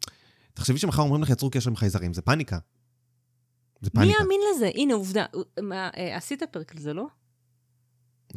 [0.55, 2.59] תחשבי שמחר אומרים לך יצרו קשר עם חייזרים, זה פאניקה.
[3.81, 4.19] זה מי פאניקה.
[4.23, 4.71] יאמין לזה?
[4.75, 5.25] הנה, עובדה.
[5.63, 7.07] מה, אה, עשית פרק על זה, לא?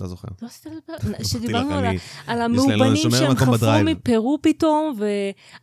[0.02, 0.28] לא זוכר.
[0.42, 0.68] לא עשית?
[1.06, 1.76] אמרתי שדיברנו
[2.28, 3.56] על המאובנים שהם חפרו.
[3.86, 5.06] מפרו פתאום, ו...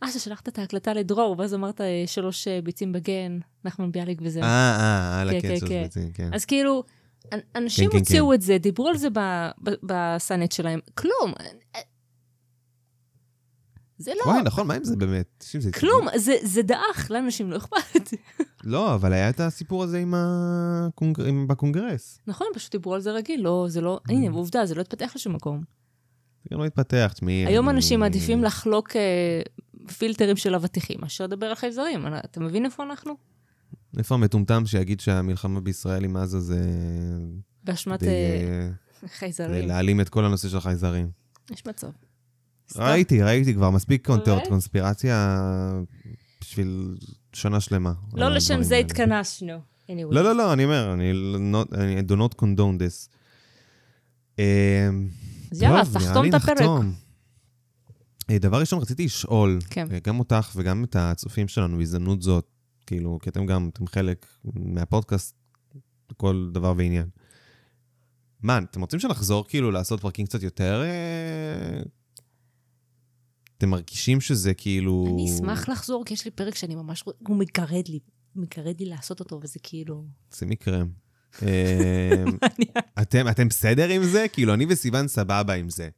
[0.03, 4.41] אה, ששלחת את ההקלטה לדרור, ואז אמרת אה, שלוש אה, ביצים בגן, נחמן ביאליק וזה.
[4.43, 4.47] אה,
[4.79, 5.83] אה, על כן, הקץ כן, של כן.
[5.83, 6.29] ביצים, כן.
[6.33, 6.83] אז כאילו,
[7.33, 11.33] אנ- אנשים הוציאו את זה, דיברו על זה ב- ב- בסנט שלהם, כלום.
[13.99, 15.45] זה לא, וואי, נכון, מה עם זה באמת?
[15.79, 18.09] כלום, זה- זה דעך, לאנשים לא אכפת.
[18.63, 22.19] לא, אבל היה את הסיפור הזה עם הקונג- עם- בקונגרס.
[22.27, 25.35] נכון, פשוט דיברו על זה רגיל, לא, זה לא, הנה, עובדה, זה לא התפתח לשום
[25.35, 25.61] מקום.
[26.43, 27.45] זה גם לא התפתח, תשמעי.
[27.45, 29.41] היום אני- אנשים מעדיפים לחלוק אה,
[29.97, 32.07] פילטרים של אבטיחים, מאשר לדבר על חייזרים.
[32.07, 33.13] אתה מבין איפה אנחנו?
[33.97, 36.61] איפה המטומטם שיגיד שהמלחמה בישראל עם עזה זה...
[37.63, 38.69] באשמת כדי, אה,
[39.03, 39.67] אה, חייזרים.
[39.67, 41.09] להעלים את כל הנושא של חייזרים.
[41.51, 41.87] יש מצב.
[42.75, 44.05] ראיתי, ראיתי כבר מספיק?
[44.07, 45.39] קונטרות קונספירציה
[46.41, 46.97] בשביל
[47.33, 47.93] שנה שלמה.
[48.13, 48.75] לא לשם זה.
[48.77, 49.53] התכנסנו.
[49.87, 49.91] Anyway.
[50.11, 51.11] לא, לא, לא, אני אומר, אני
[51.53, 53.09] not- אני do not condone this.
[54.39, 54.43] אמ,
[55.51, 56.59] אז יאללה, תחתום את הפרק.
[58.29, 59.87] אה, דבר ראשון, רציתי לשאול, כן.
[59.91, 62.47] אה, גם אותך וגם את הצופים שלנו, בהזדמנות זאת,
[62.85, 65.35] כאילו, כי אתם גם, אתם חלק מהפודקאסט,
[66.17, 67.07] כל דבר ועניין.
[68.41, 70.83] מה, אתם רוצים שנחזור כאילו לעשות פרקים קצת יותר...
[70.83, 71.81] אה,
[73.57, 75.07] אתם מרגישים שזה כאילו...
[75.13, 77.03] אני אשמח לחזור, כי יש לי פרק שאני ממש...
[77.27, 77.99] הוא מגרד לי,
[78.35, 80.03] מגרד לי לעשות אותו, וזה כאילו...
[80.35, 80.87] שימי קרם.
[81.43, 82.23] אה,
[83.01, 84.25] אתם, אתם בסדר עם זה?
[84.33, 85.89] כאילו, אני וסיוון סבבה עם זה.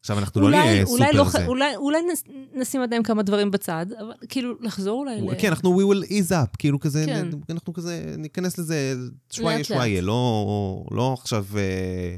[0.00, 1.46] עכשיו, אנחנו לא אולי, נהיה אולי, סופר לא, זה.
[1.46, 5.40] אולי, אולי נס, נשים עדיין כמה דברים בצד, אבל כאילו, לחזור אולי ל...
[5.40, 7.28] כן, אנחנו we will ease up, כאילו כזה, כן.
[7.50, 8.94] אנחנו כזה, ניכנס לזה
[9.32, 12.16] שוואיה לאט שוואיה, לא, לא עכשיו אה,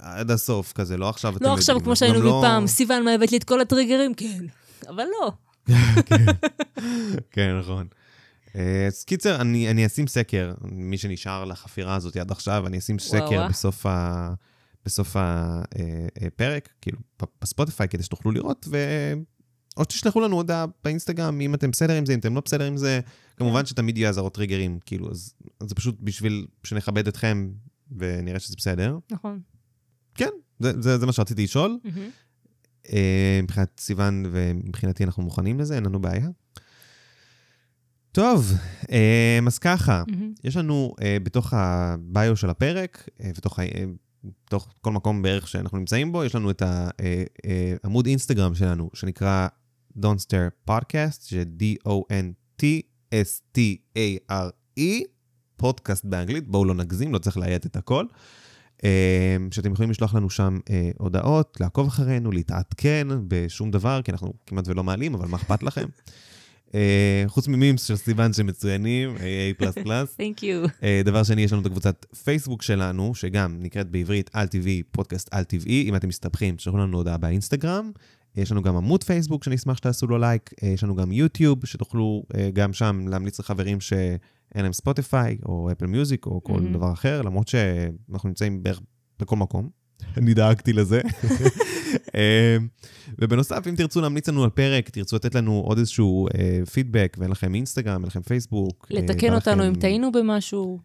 [0.00, 3.32] עד הסוף כזה, לא עכשיו, לא עכשיו יודעים, כמו שהיינו לא- מפעם, סיוון, מה הבאת
[3.32, 4.14] לי את כל הטריגרים?
[4.14, 4.44] כן.
[4.88, 5.32] אבל לא.
[7.30, 7.86] כן, נכון.
[8.56, 12.98] אה, אז קיצר, אני, אני אשים סקר, מי שנשאר לחפירה הזאת עד עכשיו, אני אשים
[12.98, 13.48] סקר.
[13.48, 14.28] בסוף, ה,
[14.84, 15.16] בסוף
[16.26, 18.76] הפרק, כאילו, ב- בספוטיפיי, כדי שתוכלו לראות, ו...
[19.76, 22.76] או שתשלחו לנו הודעה באינסטגרם, אם אתם בסדר עם זה, אם אתם לא בסדר עם
[22.76, 23.00] זה.
[23.36, 27.50] כמובן שתמיד יהיו אזהרות טריגרים, כאילו, אז זה פשוט בשביל שנכבד אתכם
[27.98, 28.98] ונראה שזה בסדר.
[29.10, 29.40] נכון.
[30.18, 31.78] כן, זה, זה, זה מה שרציתי לשאול.
[31.84, 32.10] מהמם.
[32.92, 36.28] אה, מבחינת סיוון ומבחינתי אנחנו מוכנים לזה, אין לנו בעיה.
[38.12, 38.52] טוב,
[38.90, 40.32] אה, אז ככה, מהמם.
[40.44, 43.58] יש לנו אה, בתוך הביו של הפרק, בתוך,
[44.44, 49.48] בתוך כל מקום בערך שאנחנו נמצאים בו, יש לנו את העמוד אינסטגרם שלנו, שנקרא
[49.98, 52.30] Don't Stare Podcast, ש D-O-N-T-S-T-A-R-E,
[54.78, 54.82] E,
[55.56, 58.04] פודקאסט באנגלית, בואו לא נגזים, לא צריך לאיית את הכל.
[58.84, 64.32] אה, שאתם יכולים לשלוח לנו שם אה, הודעות, לעקוב אחרינו, להתעדכן בשום דבר, כי אנחנו
[64.46, 65.86] כמעט ולא מעלים, אבל מה אכפת לכם?
[66.74, 69.60] אה, חוץ ממימס של סיוון שמצוינים, AA++.
[70.20, 70.68] Thank you.
[70.82, 75.28] אה, דבר שני, יש לנו את הקבוצת פייסבוק שלנו, שגם נקראת בעברית על טבעי, פודקאסט
[75.34, 75.88] על טבעי.
[75.88, 77.90] אם אתם מסתבכים, תשלחו לנו הודעה באינסטגרם.
[78.38, 80.50] יש לנו גם עמוד פייסבוק שאני אשמח שתעשו לו לייק.
[80.62, 84.18] אה, יש לנו גם יוטיוב, שתוכלו אה, גם שם להמליץ לחברים שאין
[84.62, 86.72] להם ספוטיפיי, או אפל מיוזיק, או כל Mhm.
[86.72, 88.80] דבר אחר, למרות שאנחנו נמצאים בערך
[89.20, 89.68] בכל מקום.
[90.16, 91.00] אני דאגתי לזה.
[92.16, 92.56] אה,
[93.18, 97.30] ובנוסף, אם תרצו להמליץ לנו על פרק, תרצו לתת לנו עוד איזשהו אה, פידבק, ואין
[97.30, 98.86] לכם אינסטגרם, אין לכם פייסבוק.
[98.90, 100.78] לתקן אותנו לכם- אם טעינו במשהו.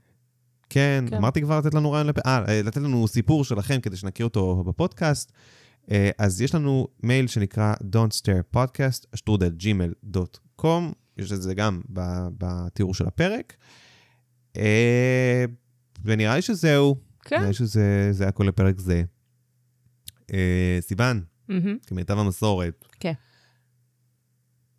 [0.70, 1.16] כן, כן.
[1.16, 2.16] אמרתי כבר לתת לנו רעיון, לפ...
[2.66, 5.32] לתת לנו סיפור שלכם כדי שנכיר אותו בפודקאסט.
[5.92, 11.82] אה, אז יש לנו מייל שנקרא Don't Stare Podcast, שטרודל.gmail.com, יש את זה גם
[12.38, 13.56] בתיאור של הפרק.
[14.58, 15.46] אה,
[16.04, 17.36] ונראה לי שזהו, כן.
[17.36, 19.04] נראה לי שזה זה הכל לפרק זה.
[20.34, 21.24] אה, סיוון.
[21.88, 22.86] כמיטב המסורת.
[23.00, 23.14] כן.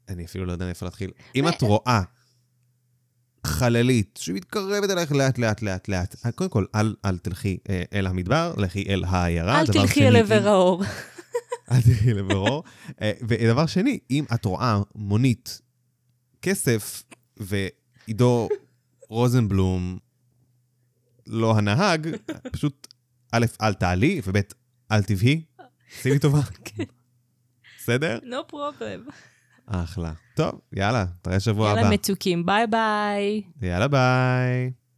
[0.08, 1.10] אני אפילו לא יודע מאיפה להתחיל.
[1.34, 2.02] אם את רואה
[3.46, 8.54] חללית שמתקרבת אלייך לאט לאט לאט לאט, קודם כל, אל, אל תלכי אה, אל המדבר,
[8.56, 9.60] לכי אל העיירה.
[9.60, 10.82] אל תלכי אל עבר האור.
[11.72, 12.64] אל תלכי אל עבר האור.
[13.02, 15.60] אה, ודבר שני, אם את רואה מונית
[16.42, 17.02] כסף
[17.36, 18.48] ועידו
[19.08, 19.98] רוזנבלום
[21.26, 22.08] לא הנהג,
[22.52, 22.94] פשוט
[23.32, 24.36] א', אל תעלי, וב',
[24.92, 25.44] אל תבהי.
[25.98, 26.40] עשי לי טובה.
[27.78, 28.18] בסדר?
[28.22, 29.12] No problem.
[29.66, 30.12] אחלה.
[30.34, 31.80] טוב, יאללה, נתראה שבוע הבא.
[31.80, 33.42] יאללה מתוקים, ביי ביי.
[33.62, 34.70] יאללה, ביי.